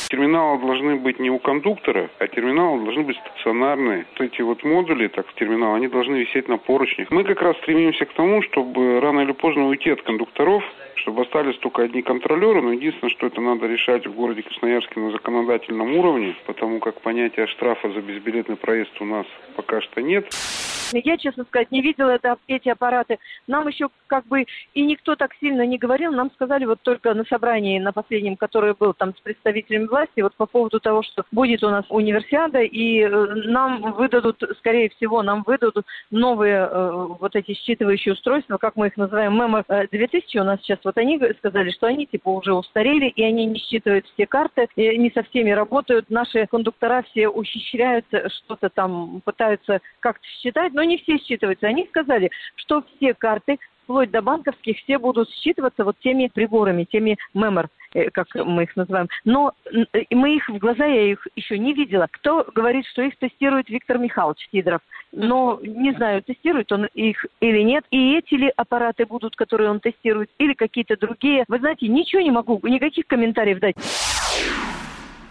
Терминалы 0.09 0.59
должны 0.59 0.95
быть 0.95 1.19
не 1.19 1.29
у 1.29 1.37
кондуктора, 1.37 2.09
а 2.17 2.27
терминалы 2.27 2.83
должны 2.83 3.03
быть 3.03 3.17
стационарные. 3.17 4.07
Вот 4.17 4.25
эти 4.25 4.41
вот 4.41 4.63
модули, 4.63 5.07
так 5.07 5.27
в 5.27 5.35
терминал, 5.35 5.75
они 5.75 5.87
должны 5.87 6.15
висеть 6.15 6.47
на 6.47 6.57
поручнях. 6.57 7.11
Мы 7.11 7.23
как 7.23 7.39
раз 7.43 7.55
стремимся 7.57 8.05
к 8.05 8.13
тому, 8.13 8.41
чтобы 8.41 8.99
рано 9.01 9.19
или 9.19 9.33
поздно 9.33 9.67
уйти 9.67 9.91
от 9.91 10.01
кондукторов, 10.01 10.63
чтобы 10.95 11.21
остались 11.21 11.57
только 11.59 11.83
одни 11.83 12.01
контролеры, 12.01 12.59
но 12.63 12.73
единственное, 12.73 13.11
что 13.11 13.27
это 13.27 13.39
надо 13.39 13.67
решать 13.67 14.07
в 14.07 14.15
городе 14.15 14.41
Красноярске 14.41 14.99
на 14.99 15.11
законодательном 15.11 15.95
уровне, 15.95 16.35
потому 16.47 16.79
как 16.79 17.01
понятия 17.01 17.45
штрафа 17.45 17.91
за 17.91 18.01
безбилетный 18.01 18.55
проезд 18.55 18.99
у 19.01 19.05
нас 19.05 19.27
пока 19.55 19.79
что 19.79 20.01
нет. 20.01 20.25
Я, 20.91 21.17
честно 21.17 21.43
сказать, 21.45 21.71
не 21.71 21.81
видела 21.81 22.09
это, 22.09 22.37
эти 22.47 22.69
аппараты. 22.69 23.19
Нам 23.47 23.67
еще 23.67 23.89
как 24.07 24.25
бы 24.25 24.45
и 24.73 24.81
никто 24.81 25.15
так 25.15 25.33
сильно 25.39 25.65
не 25.65 25.77
говорил. 25.77 26.11
Нам 26.11 26.31
сказали 26.31 26.65
вот 26.65 26.81
только 26.81 27.13
на 27.13 27.23
собрании, 27.25 27.79
на 27.79 27.91
последнем, 27.91 28.35
которое 28.35 28.73
был 28.73 28.93
там 28.93 29.15
с 29.15 29.19
представителями 29.19 29.85
власти, 29.85 30.21
вот 30.21 30.35
по 30.35 30.45
поводу 30.45 30.79
того, 30.79 31.03
что 31.03 31.23
будет 31.31 31.63
у 31.63 31.69
нас 31.69 31.85
универсиада, 31.89 32.61
и 32.61 33.01
э, 33.01 33.09
нам 33.09 33.93
выдадут, 33.93 34.41
скорее 34.59 34.89
всего, 34.89 35.21
нам 35.21 35.43
выдадут 35.43 35.85
новые 36.11 36.67
э, 36.69 37.07
вот 37.19 37.35
эти 37.35 37.51
считывающие 37.51 38.13
устройства, 38.13 38.57
как 38.57 38.75
мы 38.75 38.87
их 38.87 38.97
называем, 38.97 39.33
МЭМО 39.33 39.65
2000 39.91 40.37
у 40.37 40.43
нас 40.43 40.59
сейчас. 40.61 40.79
Вот 40.83 40.97
они 40.97 41.19
сказали, 41.37 41.71
что 41.71 41.87
они 41.87 42.05
типа 42.05 42.29
уже 42.29 42.53
устарели, 42.53 43.07
и 43.07 43.23
они 43.23 43.45
не 43.45 43.59
считывают 43.59 44.05
все 44.13 44.25
карты, 44.25 44.67
и 44.75 44.97
не 44.97 45.11
со 45.11 45.23
всеми 45.23 45.51
работают. 45.51 46.09
Наши 46.09 46.47
кондуктора 46.47 47.03
все 47.03 47.27
ухищряются, 47.27 48.29
что-то 48.29 48.69
там 48.69 49.21
пытаются 49.23 49.81
как-то 49.99 50.25
считать, 50.41 50.73
но 50.79 50.83
не 50.83 50.97
все 50.97 51.17
считываются. 51.17 51.67
Они 51.67 51.85
сказали, 51.87 52.31
что 52.55 52.85
все 52.95 53.13
карты, 53.13 53.59
вплоть 53.83 54.11
до 54.11 54.21
банковских, 54.21 54.77
все 54.77 54.97
будут 54.97 55.29
считываться 55.29 55.83
вот 55.83 55.97
теми 55.99 56.31
приборами, 56.33 56.85
теми 56.89 57.17
мемор, 57.33 57.67
э, 57.93 58.09
как 58.11 58.27
мы 58.33 58.63
их 58.63 58.77
называем. 58.77 59.09
Но 59.25 59.51
мы 60.09 60.37
их 60.37 60.47
в 60.47 60.57
глаза, 60.57 60.85
я 60.85 61.11
их 61.11 61.27
еще 61.35 61.59
не 61.59 61.73
видела. 61.73 62.07
Кто 62.09 62.47
говорит, 62.55 62.85
что 62.85 63.01
их 63.01 63.17
тестирует 63.17 63.67
Виктор 63.67 63.97
Михайлович 63.97 64.47
Сидоров? 64.53 64.79
Но 65.11 65.59
не 65.61 65.91
знаю, 65.91 66.23
тестирует 66.23 66.71
он 66.71 66.85
их 66.93 67.25
или 67.41 67.61
нет. 67.61 67.83
И 67.91 68.15
эти 68.15 68.35
ли 68.35 68.53
аппараты 68.55 69.05
будут, 69.05 69.35
которые 69.35 69.69
он 69.69 69.81
тестирует, 69.81 70.29
или 70.37 70.53
какие-то 70.53 70.95
другие. 70.95 71.43
Вы 71.49 71.59
знаете, 71.59 71.89
ничего 71.89 72.21
не 72.21 72.31
могу, 72.31 72.57
никаких 72.63 73.05
комментариев 73.05 73.59
дать. 73.59 73.75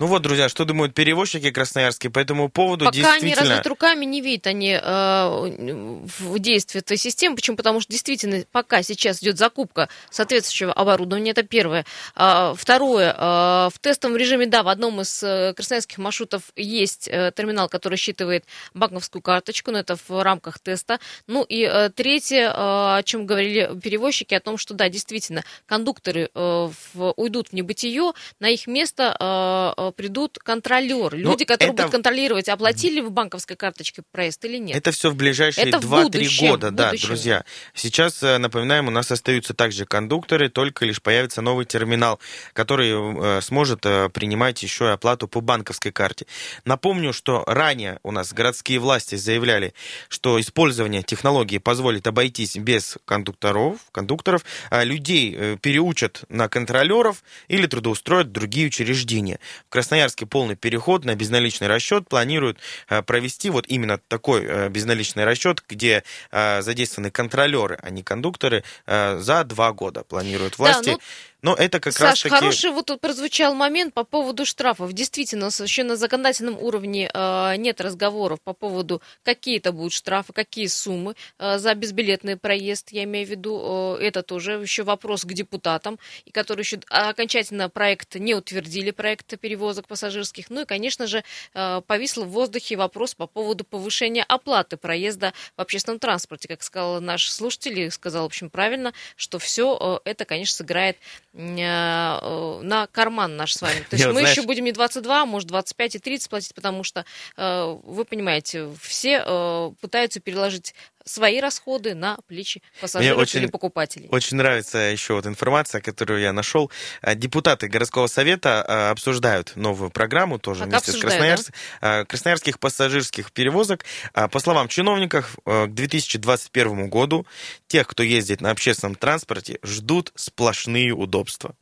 Ну 0.01 0.07
вот, 0.07 0.23
друзья, 0.23 0.49
что 0.49 0.65
думают 0.65 0.95
перевозчики 0.95 1.51
красноярские 1.51 2.13
по 2.13 2.21
этому 2.21 2.49
поводу? 2.49 2.85
Пока 2.85 2.97
действительно... 2.97 3.33
они 3.33 3.35
разводят 3.35 3.67
руками, 3.67 4.05
не 4.05 4.21
видят 4.21 4.47
они 4.47 4.79
э, 4.81 6.07
в 6.19 6.39
действии 6.39 6.79
этой 6.79 6.97
системы. 6.97 7.35
Почему? 7.35 7.57
Потому 7.57 7.81
что 7.81 7.91
действительно 7.91 8.45
пока 8.53 8.83
сейчас 8.83 9.21
идет 9.21 9.39
закупка 9.39 9.89
соответствующего 10.09 10.73
оборудования, 10.73 11.33
это 11.33 11.43
первое. 11.43 11.85
А, 12.15 12.55
второе, 12.55 13.13
а, 13.17 13.71
в 13.75 13.79
тестовом 13.81 14.17
режиме, 14.17 14.47
да, 14.47 14.63
в 14.63 14.69
одном 14.69 15.01
из 15.01 15.21
э, 15.25 15.53
красноярских 15.55 15.99
маршрутов 15.99 16.43
есть 16.55 17.09
э, 17.09 17.33
терминал, 17.35 17.69
который 17.69 17.99
считывает 17.99 18.45
банковскую 18.75 19.21
карточку, 19.21 19.73
но 19.73 19.81
это 19.81 19.97
в 19.97 20.23
рамках 20.23 20.61
теста. 20.61 21.01
Ну 21.27 21.45
и 21.49 21.91
третье, 21.97 22.53
о 22.55 23.03
чем 23.03 23.27
говорили 23.27 23.77
перевозчики, 23.83 24.35
о 24.35 24.41
том, 24.41 24.59
что 24.59 24.75
да, 24.75 24.89
действительно, 24.89 25.43
кондукторы 25.67 26.31
в, 26.35 27.13
уйдут 27.17 27.49
в 27.49 27.53
небытие, 27.53 28.13
на 28.39 28.49
их 28.49 28.67
место 28.69 29.88
придут 29.93 30.39
контролеры, 30.39 31.19
ну, 31.19 31.31
люди, 31.31 31.45
которые 31.45 31.75
это... 31.75 31.83
будут 31.83 31.93
контролировать, 31.93 32.49
оплатили 32.49 33.01
вы 33.01 33.11
банковской 33.11 33.57
карточкой 33.57 34.05
проезд 34.11 34.45
или 34.45 34.59
нет. 34.59 34.77
Это 34.77 34.93
все 34.93 35.11
в 35.11 35.17
ближайшие 35.17 35.67
2-3 35.67 36.49
года, 36.49 36.71
да, 36.71 36.93
друзья. 36.93 37.45
Сейчас, 37.75 38.23
э, 38.23 38.39
напоминаем, 38.39 38.89
у 38.89 38.91
нас 38.91 39.11
остаются 39.11 39.55
также 39.55 39.85
кондукторы, 39.85 40.49
только 40.49 40.85
лишь 40.85 41.03
появится 41.03 41.43
новый 41.43 41.67
терминал, 41.67 42.21
который 42.53 42.91
э, 42.91 43.41
сможет 43.43 43.85
э, 43.87 44.09
принимать 44.09 44.63
еще 44.63 44.87
и 44.87 44.89
оплату 44.89 45.29
по 45.29 45.41
банковской 45.41 45.93
карте. 45.93 46.27
Напомню, 46.65 47.13
что 47.13 47.45
ранее 47.47 47.99
у 48.03 48.13
нас 48.13 48.33
городские 48.33 48.79
власти 48.79 49.17
заявляли, 49.17 49.75
что 50.09 50.41
использование 50.41 51.03
технологии 51.03 51.59
позволит 51.59 52.07
обойтись 52.07 52.57
без 52.57 52.99
кондукторов, 53.05 53.79
кондукторов, 53.93 54.45
а 54.71 54.85
людей 54.85 55.57
переучат 55.57 56.25
на 56.29 56.49
контролеров 56.49 57.23
или 57.49 57.67
трудоустроят 57.67 58.33
другие 58.33 58.69
учреждения. 58.69 59.39
В 59.67 59.71
Красноярске 59.79 60.27
полный 60.27 60.57
переход 60.57 61.05
на 61.05 61.15
безналичный 61.15 61.69
расчет 61.69 62.09
планируют 62.09 62.59
э, 62.89 63.01
провести 63.03 63.49
вот 63.49 63.65
именно 63.69 63.99
такой 64.09 64.43
э, 64.45 64.69
безналичный 64.71 65.25
расчет, 65.25 65.63
где 65.69 66.03
э, 66.33 66.63
задействованы 66.63 67.13
контролеры, 67.13 67.79
а 67.81 67.91
не 67.91 68.03
кондукторы, 68.03 68.65
за 68.87 69.45
два 69.45 69.73
года 69.73 70.03
планируют 70.03 70.59
власти. 70.59 70.87
Да, 70.87 70.93
ну... 70.93 70.99
Но 71.41 71.55
это 71.55 71.79
как 71.79 71.93
Саш, 71.93 72.03
раз 72.03 72.21
таки... 72.21 72.35
хороший 72.35 72.71
вот 72.71 72.87
тут 72.87 73.01
прозвучал 73.01 73.55
момент 73.55 73.95
по 73.95 74.03
поводу 74.03 74.45
штрафов. 74.45 74.93
Действительно, 74.93 75.47
еще 75.47 75.85
на 75.85 75.97
законодательном 75.97 76.59
уровне 76.59 77.09
э, 77.13 77.55
нет 77.57 77.81
разговоров 77.81 78.41
по 78.43 78.55
поводу, 78.55 79.01
какие 79.23 79.59
это 79.59 79.71
будут 79.71 79.93
штрафы, 79.93 80.33
какие 80.33 80.67
суммы 80.67 81.15
э, 81.39 81.59
за 81.59 81.75
безбилетный 81.75 82.37
проезд. 82.37 82.91
Я 82.91 83.05
имею 83.05 83.25
в 83.27 83.31
виду, 83.31 83.97
э, 84.01 84.03
это 84.03 84.25
тоже 84.25 84.55
еще 84.55 84.83
вопрос 84.83 85.25
к 85.25 85.33
депутатам, 85.33 86.01
и 86.25 86.33
которые 86.33 86.63
еще 86.63 86.81
окончательно 86.89 87.69
проект 87.69 88.17
не 88.17 88.35
утвердили, 88.35 88.91
проект 88.91 89.39
перевозок 89.39 89.87
пассажирских. 89.87 90.51
Ну 90.51 90.63
и, 90.63 90.65
конечно 90.65 91.07
же, 91.07 91.23
э, 91.55 91.83
повисл 91.87 92.25
в 92.25 92.31
воздухе 92.31 92.77
вопрос 92.77 93.15
по 93.15 93.29
поводу 93.29 93.63
повышения 93.63 94.25
оплаты 94.25 94.77
проезда 94.77 95.33
в 95.57 95.61
общественном 95.61 96.01
транспорте. 96.01 96.49
Как 96.49 96.65
сказал 96.65 97.01
наш 97.01 97.31
слушатель, 97.31 97.79
и 97.79 97.91
сказал, 97.91 98.25
в 98.25 98.27
общем, 98.27 98.51
правильно, 98.51 98.93
что 99.15 99.39
все 99.39 100.01
э, 100.05 100.11
это, 100.11 100.25
конечно, 100.25 100.57
сыграет 100.57 100.97
на 101.35 102.89
карман 102.91 103.37
наш 103.37 103.55
с 103.55 103.63
вами. 103.63 103.81
То 103.81 103.95
есть 103.95 104.05
Я, 104.05 104.09
мы 104.09 104.21
знаешь... 104.21 104.31
еще 104.31 104.43
будем 104.47 104.65
не 104.65 104.73
22, 104.73 105.23
а 105.23 105.27
может 105.27 105.49
25 105.49 105.97
и 105.97 105.99
30 105.99 106.31
платить, 106.31 106.55
потому 106.55 106.83
что, 106.83 107.05
э, 107.37 107.77
вы 107.85 108.05
понимаете, 108.05 108.71
все 108.81 109.23
э, 109.25 109.71
пытаются 109.81 110.21
переложить 110.21 110.75
свои 111.09 111.41
расходы 111.41 111.95
на 111.95 112.19
плечи 112.29 112.63
пассажиров 112.81 113.17
Мне 113.17 113.23
очень, 113.23 113.41
или 113.41 113.47
покупателей. 113.47 114.09
Очень 114.11 114.37
нравится 114.37 114.79
еще 114.79 115.15
вот 115.15 115.27
информация, 115.27 115.81
которую 115.81 116.21
я 116.21 116.33
нашел. 116.33 116.71
Депутаты 117.15 117.69
городского 117.69 118.07
совета 118.07 118.91
обсуждают 118.91 119.57
новую 119.57 119.91
программу, 119.91 120.39
тоже 120.39 120.61
так 120.61 120.71
вместе 120.71 120.93
с 120.93 120.97
Красноярск... 120.97 121.53
да? 121.81 122.05
красноярских 122.05 122.59
пассажирских 122.59 123.33
перевозок. 123.33 123.85
По 124.13 124.39
словам 124.41 124.69
чиновников, 124.69 125.37
к 125.45 125.69
2021 125.69 126.89
году 126.89 127.27
тех, 127.67 127.87
кто 127.87 128.03
ездит 128.03 128.41
на 128.41 128.51
общественном 128.51 128.95
транспорте, 128.95 129.59
ждут 129.63 130.13
сплошные 130.15 130.93
удобства. 130.93 131.55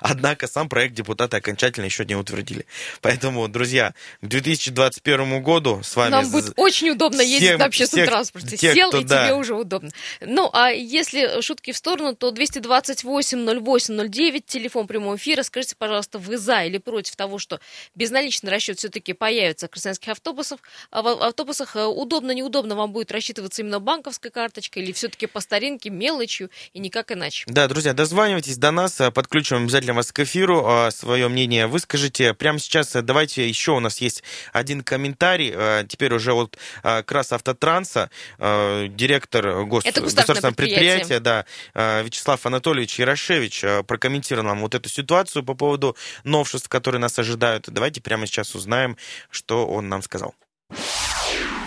Однако 0.00 0.46
сам 0.46 0.68
проект 0.68 0.94
депутаты 0.94 1.36
окончательно 1.36 1.84
еще 1.84 2.04
не 2.04 2.14
утвердили. 2.14 2.66
Поэтому, 3.00 3.48
друзья, 3.48 3.94
к 4.20 4.26
2021 4.26 5.42
году 5.42 5.80
с 5.82 5.96
вами... 5.96 6.10
Нам 6.10 6.30
будет 6.30 6.52
очень 6.56 6.90
удобно 6.90 7.22
всем, 7.22 7.32
ездить 7.32 7.58
на 7.58 7.64
общественном 7.64 8.04
всех, 8.04 8.12
транспорте. 8.12 8.56
Тех, 8.56 8.74
Сел, 8.74 8.90
кто, 8.90 9.00
и 9.00 9.04
да. 9.04 9.26
тебе 9.26 9.34
уже 9.34 9.54
удобно. 9.54 9.90
Ну, 10.20 10.50
а 10.52 10.70
если 10.70 11.40
шутки 11.40 11.72
в 11.72 11.76
сторону, 11.76 12.14
то 12.14 12.30
228-08-09, 12.30 14.44
телефон 14.46 14.86
прямого 14.86 15.16
эфира. 15.16 15.42
Скажите, 15.42 15.74
пожалуйста, 15.76 16.18
вы 16.18 16.38
за 16.38 16.64
или 16.64 16.78
против 16.78 17.16
того, 17.16 17.38
что 17.38 17.60
безналичный 17.94 18.50
расчет 18.50 18.78
все-таки 18.78 19.12
появится 19.12 19.66
в 19.66 19.70
красноярских 19.70 20.10
автобусах? 20.10 20.60
А 20.90 21.02
в 21.02 21.22
автобусах 21.22 21.76
э, 21.76 21.84
удобно, 21.84 22.32
неудобно 22.32 22.76
вам 22.76 22.92
будет 22.92 23.12
рассчитываться 23.12 23.62
именно 23.62 23.80
банковской 23.80 24.30
карточкой 24.30 24.82
или 24.82 24.92
все-таки 24.92 25.26
по 25.26 25.40
старинке, 25.40 25.90
мелочью 25.90 26.50
и 26.72 26.78
никак 26.78 27.12
иначе? 27.12 27.44
Да, 27.48 27.68
друзья, 27.68 27.92
дозванивайтесь 27.92 28.56
до 28.56 28.70
нас, 28.70 28.98
э, 29.00 29.10
подключим 29.10 29.68
обязательно 29.72 29.94
вас 29.94 30.12
к 30.12 30.20
эфиру, 30.20 30.64
а, 30.66 30.90
свое 30.90 31.28
мнение 31.28 31.66
выскажите. 31.66 32.34
Прямо 32.34 32.58
сейчас 32.58 32.94
э, 32.94 33.00
давайте 33.00 33.48
еще 33.48 33.72
у 33.72 33.80
нас 33.80 34.02
есть 34.02 34.22
один 34.52 34.82
комментарий. 34.82 35.50
Э, 35.54 35.84
теперь 35.88 36.12
уже 36.12 36.34
вот 36.34 36.58
э, 36.82 37.02
Крас 37.04 37.32
Автотранса, 37.32 38.10
директор 38.38 39.64
гос... 39.64 39.84
государственного 39.84 40.52
предприятия, 40.52 41.20
предприятия 41.20 41.46
да, 41.74 42.02
Вячеслав 42.02 42.44
Анатольевич 42.44 42.98
Ярошевич 42.98 43.64
прокомментировал 43.86 44.48
нам 44.48 44.60
вот 44.60 44.74
эту 44.74 44.90
ситуацию 44.90 45.42
по 45.42 45.54
поводу 45.54 45.96
новшеств, 46.24 46.68
которые 46.68 47.00
нас 47.00 47.18
ожидают. 47.18 47.70
Давайте 47.70 48.02
прямо 48.02 48.26
сейчас 48.26 48.54
узнаем, 48.54 48.96
что 49.30 49.66
он 49.66 49.88
нам 49.88 50.02
сказал. 50.02 50.34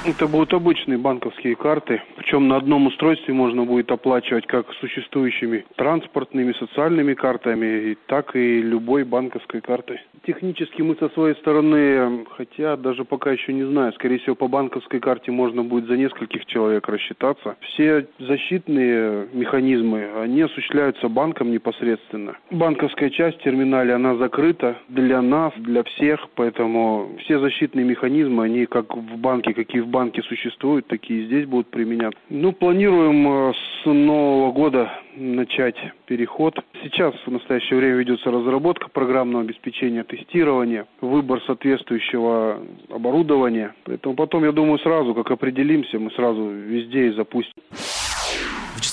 Это 0.07 0.27
будут 0.27 0.53
обычные 0.53 0.99
банковские 0.99 1.55
карты, 1.55 1.99
причем 2.15 2.47
на 2.47 2.57
одном 2.57 2.85
устройстве 2.85 3.33
можно 3.33 3.65
будет 3.65 3.89
оплачивать 3.89 4.45
как 4.45 4.71
существующими 4.73 5.65
транспортными, 5.77 6.53
социальными 6.59 7.15
картами, 7.15 7.97
так 8.05 8.35
и 8.35 8.61
любой 8.61 9.03
банковской 9.03 9.61
картой. 9.61 9.99
Технически 10.27 10.83
мы 10.83 10.95
со 10.97 11.09
своей 11.09 11.33
стороны, 11.37 12.23
хотя 12.37 12.77
даже 12.77 13.03
пока 13.03 13.31
еще 13.31 13.51
не 13.51 13.63
знаю, 13.63 13.93
скорее 13.93 14.19
всего 14.19 14.35
по 14.35 14.47
банковской 14.47 14.99
карте 14.99 15.31
можно 15.31 15.63
будет 15.63 15.87
за 15.87 15.97
нескольких 15.97 16.45
человек 16.45 16.87
рассчитаться. 16.87 17.55
Все 17.61 18.07
защитные 18.19 19.27
механизмы, 19.33 20.07
они 20.21 20.43
осуществляются 20.43 21.09
банком 21.09 21.49
непосредственно. 21.49 22.37
Банковская 22.51 23.09
часть 23.09 23.39
в 23.39 23.43
терминале, 23.43 23.93
она 23.93 24.15
закрыта 24.17 24.77
для 24.87 25.23
нас, 25.23 25.51
для 25.57 25.81
всех, 25.83 26.27
поэтому 26.35 27.09
все 27.21 27.39
защитные 27.39 27.85
механизмы, 27.85 28.43
они 28.43 28.67
как 28.67 28.95
в 28.95 29.17
банке, 29.17 29.53
какие 29.55 29.81
в 29.81 29.94
банке 29.95 30.21
существуют, 30.23 30.87
такие 30.87 31.25
здесь 31.25 31.45
будут 31.45 31.67
применяться. 31.67 32.19
Ну, 32.29 32.51
планируем 32.51 33.49
э, 33.49 33.53
с 33.53 33.85
нового 33.85 34.51
года 34.51 34.91
начать 35.15 35.77
переход. 36.05 36.53
Сейчас 36.83 37.15
в 37.25 37.31
настоящее 37.31 37.79
время 37.79 37.95
ведется 37.95 38.29
разработка 38.29 38.89
программного 38.89 39.45
обеспечения, 39.45 40.03
тестирование, 40.03 40.85
выбор 40.99 41.41
соответствующего 41.47 42.59
оборудования. 42.89 43.73
Поэтому 43.85 44.15
потом, 44.15 44.43
я 44.43 44.51
думаю, 44.51 44.79
сразу, 44.79 45.13
как 45.13 45.31
определимся, 45.31 45.97
мы 45.97 46.11
сразу 46.11 46.43
везде 46.43 47.07
и 47.07 47.11
запустим. 47.11 47.53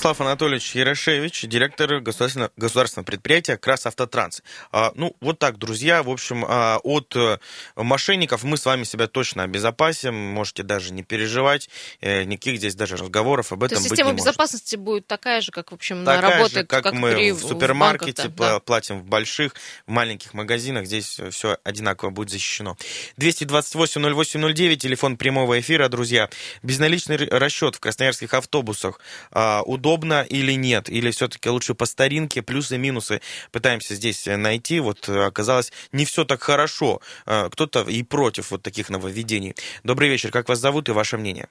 Вячеслав 0.03 0.19
Анатольевич 0.19 0.75
Ярошевич, 0.75 1.43
директор 1.43 2.01
государственного, 2.01 2.51
государственного 2.57 3.05
предприятия 3.05 3.55
«Красавтотранс». 3.55 4.43
А, 4.73 4.91
ну, 4.95 5.15
вот 5.21 5.39
так, 5.39 5.57
друзья. 5.57 6.03
В 6.03 6.09
общем, 6.09 6.43
а, 6.45 6.79
от 6.83 7.15
э, 7.15 7.37
мошенников 7.77 8.43
мы 8.43 8.57
с 8.57 8.65
вами 8.65 8.83
себя 8.83 9.07
точно 9.07 9.43
обезопасим. 9.43 10.13
Можете 10.13 10.63
даже 10.63 10.91
не 10.91 11.03
переживать. 11.03 11.69
Э, 12.01 12.25
никаких 12.25 12.57
здесь 12.57 12.75
даже 12.75 12.97
разговоров 12.97 13.53
об 13.53 13.63
этом 13.63 13.77
То 13.77 13.79
есть 13.79 13.91
быть 13.91 13.97
система 13.97 14.09
не 14.09 14.17
может. 14.17 14.25
безопасности 14.25 14.75
будет 14.75 15.07
такая 15.07 15.39
же, 15.39 15.53
как, 15.53 15.71
в 15.71 15.75
общем, 15.75 16.03
Такая 16.03 16.31
работает, 16.37 16.69
же, 16.69 16.81
как, 16.81 16.91
мы 16.91 17.13
при, 17.13 17.31
в 17.31 17.39
супермаркете 17.39 18.23
банках, 18.23 18.55
да, 18.55 18.59
платим 18.59 18.99
в 18.99 19.05
больших, 19.05 19.55
в 19.87 19.91
маленьких 19.91 20.33
магазинах. 20.33 20.85
Здесь 20.85 21.17
все 21.31 21.57
одинаково 21.63 22.09
будет 22.09 22.29
защищено. 22.29 22.75
228-08-09, 23.19 24.75
телефон 24.75 25.15
прямого 25.15 25.57
эфира, 25.61 25.87
друзья. 25.87 26.29
Безналичный 26.61 27.15
расчет 27.15 27.77
в 27.77 27.79
красноярских 27.79 28.33
автобусах 28.33 28.99
а, 29.31 29.61
удобно 29.61 29.92
или 30.29 30.53
нет? 30.53 30.89
Или 30.89 31.11
все-таки 31.11 31.49
лучше 31.49 31.73
по 31.75 31.85
старинке? 31.85 32.41
Плюсы 32.41 32.75
и 32.75 32.77
минусы 32.77 33.21
пытаемся 33.51 33.95
здесь 33.95 34.27
э, 34.27 34.37
найти. 34.37 34.79
Вот 34.79 35.09
э, 35.09 35.25
оказалось, 35.25 35.71
не 35.91 36.05
все 36.05 36.25
так 36.25 36.41
хорошо. 36.41 36.99
А, 37.25 37.49
Кто-то 37.49 37.83
и 37.87 38.03
против 38.03 38.51
вот 38.51 38.63
таких 38.63 38.89
нововведений. 38.89 39.55
Добрый 39.83 40.09
вечер. 40.09 40.31
Как 40.31 40.49
вас 40.49 40.59
зовут 40.59 40.89
и 40.89 40.91
ваше 40.91 41.17
мнение? 41.17 41.47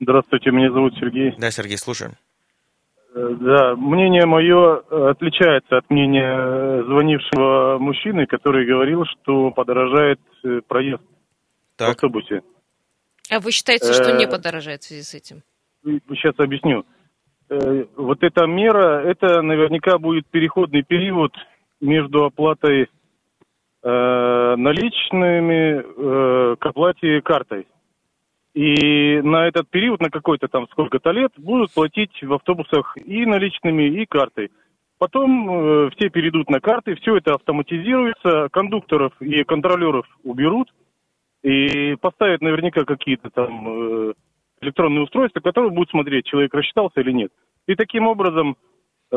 Здравствуйте, 0.00 0.50
меня 0.50 0.72
зовут 0.72 0.94
Сергей. 0.98 1.34
Да, 1.38 1.50
Сергей, 1.50 1.76
слушаем. 1.76 2.12
Э, 3.14 3.28
Да, 3.40 3.76
мнение 3.76 4.26
мое 4.26 4.82
э, 4.90 5.10
отличается 5.10 5.78
от 5.78 5.90
мнения 5.90 6.36
э, 6.36 6.82
звонившего 6.84 7.78
мужчины, 7.78 8.26
который 8.26 8.66
говорил, 8.66 9.04
что 9.04 9.50
подорожает 9.50 10.20
э, 10.44 10.60
проезд 10.66 11.02
в 11.78 11.82
автобусе. 11.82 12.42
А 13.30 13.40
вы 13.40 13.52
считаете, 13.52 13.92
что 13.92 14.12
не 14.16 14.24
Э, 14.24 14.30
подорожает 14.30 14.82
в 14.82 14.86
связи 14.86 15.02
с 15.02 15.14
этим? 15.14 15.42
Сейчас 15.84 16.34
объясню. 16.38 16.80
Э, 16.80 16.99
Вот 17.96 18.22
эта 18.22 18.46
мера, 18.46 19.02
это 19.02 19.42
наверняка 19.42 19.98
будет 19.98 20.26
переходный 20.26 20.82
период 20.82 21.34
между 21.80 22.24
оплатой 22.24 22.88
э, 23.82 24.54
наличными 24.56 25.82
э, 25.82 26.56
к 26.56 26.66
оплате 26.66 27.20
картой. 27.22 27.66
И 28.54 29.20
на 29.22 29.48
этот 29.48 29.68
период, 29.68 30.00
на 30.00 30.10
какой-то 30.10 30.46
там 30.46 30.68
сколько-то 30.68 31.10
лет, 31.10 31.32
будут 31.36 31.72
платить 31.72 32.22
в 32.22 32.32
автобусах 32.32 32.96
и 33.04 33.26
наличными, 33.26 33.82
и 34.00 34.06
картой. 34.06 34.50
Потом 34.98 35.50
э, 35.50 35.90
все 35.96 36.10
перейдут 36.10 36.50
на 36.50 36.60
карты, 36.60 36.94
все 36.96 37.16
это 37.16 37.34
автоматизируется, 37.34 38.48
кондукторов 38.52 39.12
и 39.20 39.42
контролеров 39.44 40.06
уберут 40.22 40.72
и 41.42 41.96
поставят 42.00 42.42
наверняка 42.42 42.84
какие-то 42.84 43.30
там 43.30 43.68
э, 43.68 44.12
электронные 44.60 45.02
устройства, 45.02 45.40
которые 45.40 45.70
будут 45.70 45.90
смотреть, 45.90 46.26
человек 46.26 46.54
рассчитался 46.54 47.00
или 47.00 47.12
нет. 47.12 47.32
И 47.66 47.74
таким 47.74 48.06
образом 48.06 48.56
э, 49.10 49.16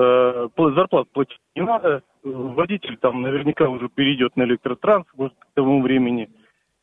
пла- 0.55 0.73
зарплат 0.75 1.09
платить 1.11 1.37
не 1.55 1.61
надо, 1.63 2.03
водитель 2.23 2.97
там 2.97 3.21
наверняка 3.21 3.67
уже 3.69 3.89
перейдет 3.89 4.35
на 4.37 4.43
электротранспорт 4.43 5.33
к 5.39 5.47
тому 5.53 5.81
времени. 5.81 6.29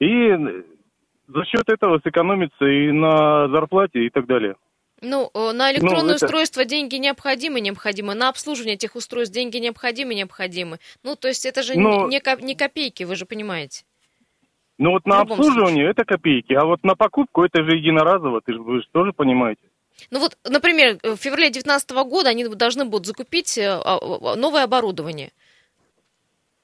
И 0.01 0.31
за 1.29 1.45
счет 1.45 1.65
этого 1.69 2.01
сэкономится 2.03 2.65
и 2.67 2.91
на 2.93 3.49
зарплате 3.49 4.05
и 4.07 4.11
так 4.11 4.27
далее. 4.27 4.57
Ну, 5.03 5.31
э, 5.33 5.53
на 5.53 5.73
электронные 5.73 6.03
Ну, 6.03 6.11
это- 6.11 6.27
устройства 6.27 6.65
деньги 6.67 6.97
необходимы, 6.97 7.61
необходимы. 7.61 8.15
На 8.15 8.29
обслуживание 8.29 8.75
этих 8.75 8.97
устройств 8.97 9.35
деньги 9.35 9.57
необходимы, 9.57 10.15
необходимы. 10.15 10.79
Ну, 11.03 11.17
то 11.17 11.29
есть 11.29 11.47
это 11.47 11.63
же 11.63 11.73
Ну- 11.79 12.09
не, 12.09 12.21
не 12.45 12.55
копейки, 12.55 13.05
вы 13.05 13.17
же 13.17 13.25
понимаете. 13.25 13.85
Но 14.81 14.93
вот 14.93 15.03
В 15.03 15.07
на 15.07 15.21
обслуживание 15.21 15.91
это 15.91 16.07
копейки, 16.07 16.55
а 16.55 16.65
вот 16.65 16.83
на 16.85 16.97
покупку 16.97 17.45
это 17.45 17.63
же 17.63 17.77
единоразово, 17.77 18.41
ты 18.41 18.55
же, 18.55 18.63
вы 18.63 18.81
же 18.81 18.89
тоже 18.91 19.13
понимаете. 19.13 19.61
Ну 20.11 20.21
вот, 20.21 20.39
например, 20.49 20.99
в 21.03 21.17
феврале 21.17 21.51
2019 21.51 21.91
года 22.09 22.31
они 22.31 22.47
должны 22.49 22.87
будут 22.87 23.07
закупить 23.07 23.59
э, 23.59 23.69
а, 23.69 23.99
а, 23.99 24.37
новое 24.37 24.65
оборудование. 24.65 25.33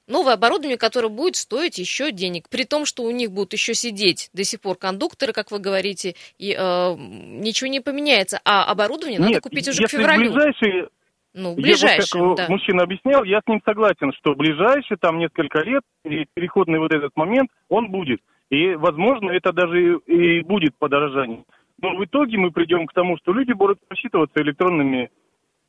Новое 0.07 0.33
оборудование, 0.33 0.79
которое 0.79 1.09
будет 1.09 1.35
стоить 1.35 1.77
еще 1.77 2.11
денег. 2.11 2.49
При 2.49 2.63
том, 2.63 2.85
что 2.85 3.03
у 3.03 3.11
них 3.11 3.29
будут 3.31 3.53
еще 3.53 3.75
сидеть 3.75 4.31
до 4.33 4.43
сих 4.43 4.61
пор 4.61 4.77
кондукторы, 4.77 5.31
как 5.31 5.51
вы 5.51 5.59
говорите, 5.59 6.15
и 6.39 6.55
э, 6.57 6.95
ничего 6.97 7.69
не 7.69 7.81
поменяется. 7.81 8.41
А 8.43 8.63
оборудование 8.63 9.19
надо 9.19 9.33
Нет, 9.33 9.43
купить 9.43 9.67
уже 9.67 9.77
к 9.77 9.81
если 9.81 9.97
февралю. 9.97 10.31
ближайшие, 10.31 10.89
Ну, 11.37 11.55
Я 11.57 11.75
вот 12.15 12.37
как 12.37 12.37
да. 12.37 12.45
мужчина 12.49 12.83
объяснял, 12.83 13.23
я 13.23 13.41
с 13.41 13.47
ним 13.47 13.61
согласен, 13.63 14.11
что 14.17 14.33
ближайшие 14.33 14.97
там 14.99 15.19
несколько 15.19 15.59
лет 15.59 15.83
и 16.03 16.25
переходный 16.33 16.79
вот 16.79 16.91
этот 16.91 17.15
момент, 17.15 17.51
он 17.69 17.91
будет. 17.91 18.21
И, 18.49 18.73
возможно, 18.73 19.29
это 19.29 19.53
даже 19.53 19.99
и 20.07 20.41
будет 20.41 20.75
подорожание. 20.79 21.43
Но 21.79 21.95
в 21.95 22.03
итоге 22.03 22.39
мы 22.39 22.49
придем 22.51 22.87
к 22.87 22.93
тому, 22.93 23.17
что 23.17 23.33
люди 23.33 23.51
будут 23.53 23.77
рассчитываться 23.87 24.41
электронными 24.41 25.11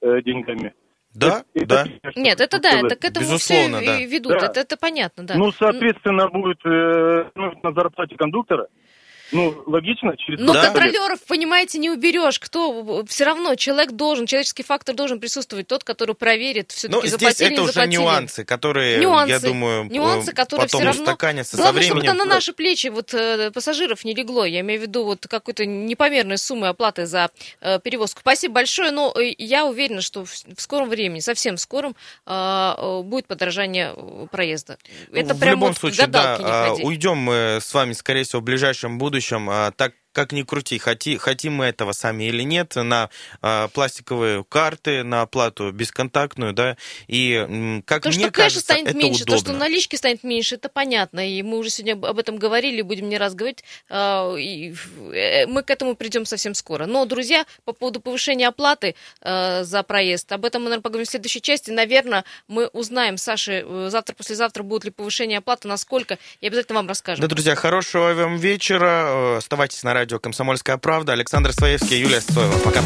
э, 0.00 0.22
деньгами. 0.22 0.72
Да, 1.14 1.42
да. 1.54 1.85
Нет, 2.16 2.40
это 2.40 2.61
да, 2.61 2.81
это 2.81 2.96
к 2.96 3.04
этому 3.04 3.26
Безусловно, 3.26 3.78
все 3.81 3.87
да. 3.87 3.98
ведут. 3.98 4.33
Да. 4.33 4.46
Это, 4.46 4.61
это 4.61 4.76
понятно, 4.76 5.24
да. 5.24 5.35
Ну, 5.37 5.50
соответственно, 5.52 6.28
будет 6.28 6.64
э, 6.64 7.31
ну, 7.35 7.52
на 7.62 7.72
зарплате 7.72 8.16
кондуктора. 8.16 8.68
Ну, 9.32 9.62
логично, 9.66 10.16
через 10.16 10.40
Но 10.40 10.52
сколько 10.54 10.66
лет? 10.66 10.72
контролеров, 10.72 11.18
понимаете, 11.26 11.78
не 11.78 11.90
уберешь. 11.90 12.38
Кто 12.38 13.04
все 13.06 13.24
равно 13.24 13.54
человек 13.54 13.92
должен, 13.92 14.26
человеческий 14.26 14.62
фактор 14.62 14.94
должен 14.94 15.20
присутствовать, 15.20 15.66
тот, 15.66 15.84
который 15.84 16.14
проверит, 16.14 16.70
Ну, 16.70 16.76
все-таки 16.76 17.08
здесь 17.08 17.10
заплатили, 17.12 17.46
это 17.46 17.54
не 17.54 17.60
уже 17.60 17.72
заплатили. 17.72 18.00
нюансы, 18.00 18.44
которые, 18.44 18.98
Нюансы, 18.98 19.30
я 19.30 19.40
думаю, 19.40 19.84
нюансы, 19.84 20.30
э, 20.30 20.34
которые 20.34 20.66
потом 20.66 20.80
все 20.80 20.86
равно... 20.86 21.02
устаканятся 21.02 21.56
со 21.56 21.62
Главное, 21.62 21.82
чтобы 21.82 22.00
временем. 22.00 22.16
это 22.16 22.24
на 22.26 22.34
наши 22.34 22.52
плечи 22.52 22.86
вот 22.88 23.12
э, 23.14 23.50
пассажиров 23.50 24.04
не 24.04 24.14
легло. 24.14 24.44
Я 24.44 24.60
имею 24.60 24.80
в 24.80 24.82
виду 24.82 25.04
вот 25.04 25.26
какой-то 25.26 25.66
непомерной 25.66 26.38
суммы 26.38 26.68
оплаты 26.68 27.06
за 27.06 27.30
э, 27.60 27.78
перевозку. 27.80 28.20
Спасибо 28.20 28.54
большое, 28.54 28.90
но 28.90 29.12
э, 29.18 29.34
я 29.38 29.66
уверена, 29.66 30.00
что 30.00 30.24
в, 30.24 30.30
в 30.30 30.60
скором 30.60 30.88
времени, 30.88 31.20
совсем 31.20 31.56
скором, 31.58 31.94
э, 32.26 33.02
будет 33.04 33.26
подорожание 33.26 33.94
проезда. 34.30 34.78
Это 35.12 35.34
в 35.34 35.40
прям 35.40 35.50
любом 35.52 35.68
вот 35.68 35.78
случае, 35.78 36.06
да, 36.06 36.36
а, 36.40 36.74
уйдем 36.74 37.16
мы 37.18 37.58
с 37.60 37.74
вами, 37.74 37.92
скорее 37.92 38.24
всего, 38.24 38.40
в 38.40 38.44
ближайшем 38.44 38.98
будущем, 38.98 39.17
а, 39.50 39.70
так 39.70 39.92
как 40.18 40.33
ни 40.33 40.42
крути, 40.42 40.78
хоти, 40.78 41.16
хотим 41.16 41.54
мы 41.54 41.66
этого 41.66 41.92
сами 41.92 42.24
или 42.24 42.42
нет, 42.42 42.74
на 42.74 43.09
а, 43.40 43.68
пластиковые 43.68 44.42
карты, 44.42 45.04
на 45.04 45.22
оплату 45.22 45.70
бесконтактную, 45.70 46.52
да, 46.52 46.76
и 47.07 47.83
как 47.87 48.02
То, 48.02 48.09
мне 48.09 48.18
что 48.18 48.31
кэша 48.31 48.42
кажется, 48.42 48.61
станет 48.61 48.88
это 48.88 48.98
меньше, 48.98 49.22
удобно. 49.22 49.37
то, 49.38 49.44
что 49.44 49.52
налички 49.57 49.94
станет 49.94 50.24
меньше, 50.24 50.57
это 50.57 50.68
понятно. 50.68 51.20
И 51.20 51.40
мы 51.42 51.59
уже 51.59 51.70
сегодня 51.70 51.92
об 51.92 52.18
этом 52.18 52.37
говорили, 52.37 52.83
будем 52.83 53.09
не 53.09 53.16
раз 53.16 53.35
говорить. 53.37 53.62
а, 53.88 54.35
и, 54.35 54.74
э, 55.12 55.46
Мы 55.46 55.62
к 55.62 55.70
этому 55.70 55.94
придем 55.94 56.24
совсем 56.26 56.54
скоро. 56.54 56.87
Но, 56.87 57.04
друзья, 57.04 57.44
по 57.64 57.72
поводу 57.72 58.00
повышения 58.00 58.48
оплаты 58.48 58.96
э, 59.20 59.62
за 59.62 59.83
проезд, 59.85 60.33
об 60.33 60.44
этом 60.44 60.62
мы, 60.62 60.70
наверное, 60.70 60.83
поговорим 60.83 61.07
в 61.07 61.11
следующей 61.11 61.40
части. 61.40 61.70
Наверное, 61.70 62.24
мы 62.48 62.66
узнаем, 62.68 63.18
Саши, 63.18 63.64
э, 63.64 63.88
завтра-послезавтра 63.90 64.64
будет 64.64 64.85
ли 64.85 64.90
повышение 64.90 65.38
оплаты, 65.38 65.68
насколько, 65.68 66.18
и 66.40 66.46
обязательно 66.48 66.78
вам 66.78 66.88
расскажем. 66.88 67.22
Да, 67.22 67.28
друзья, 67.28 67.54
хорошего 67.54 68.12
вам 68.14 68.37
вечера. 68.37 69.35
Э, 69.35 69.37
Оставайтесь 69.37 69.83
на 69.85 69.94
радио 69.94 70.07
«Комсомольская 70.16 70.78
правда». 70.78 71.12
Александр 71.12 71.52
Своевский, 71.52 72.00
Юлия 72.00 72.22
Стоева. 72.22 72.58
Пока. 72.64 72.80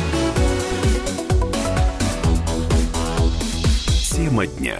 Тема 4.11 4.47
дня. 4.47 4.79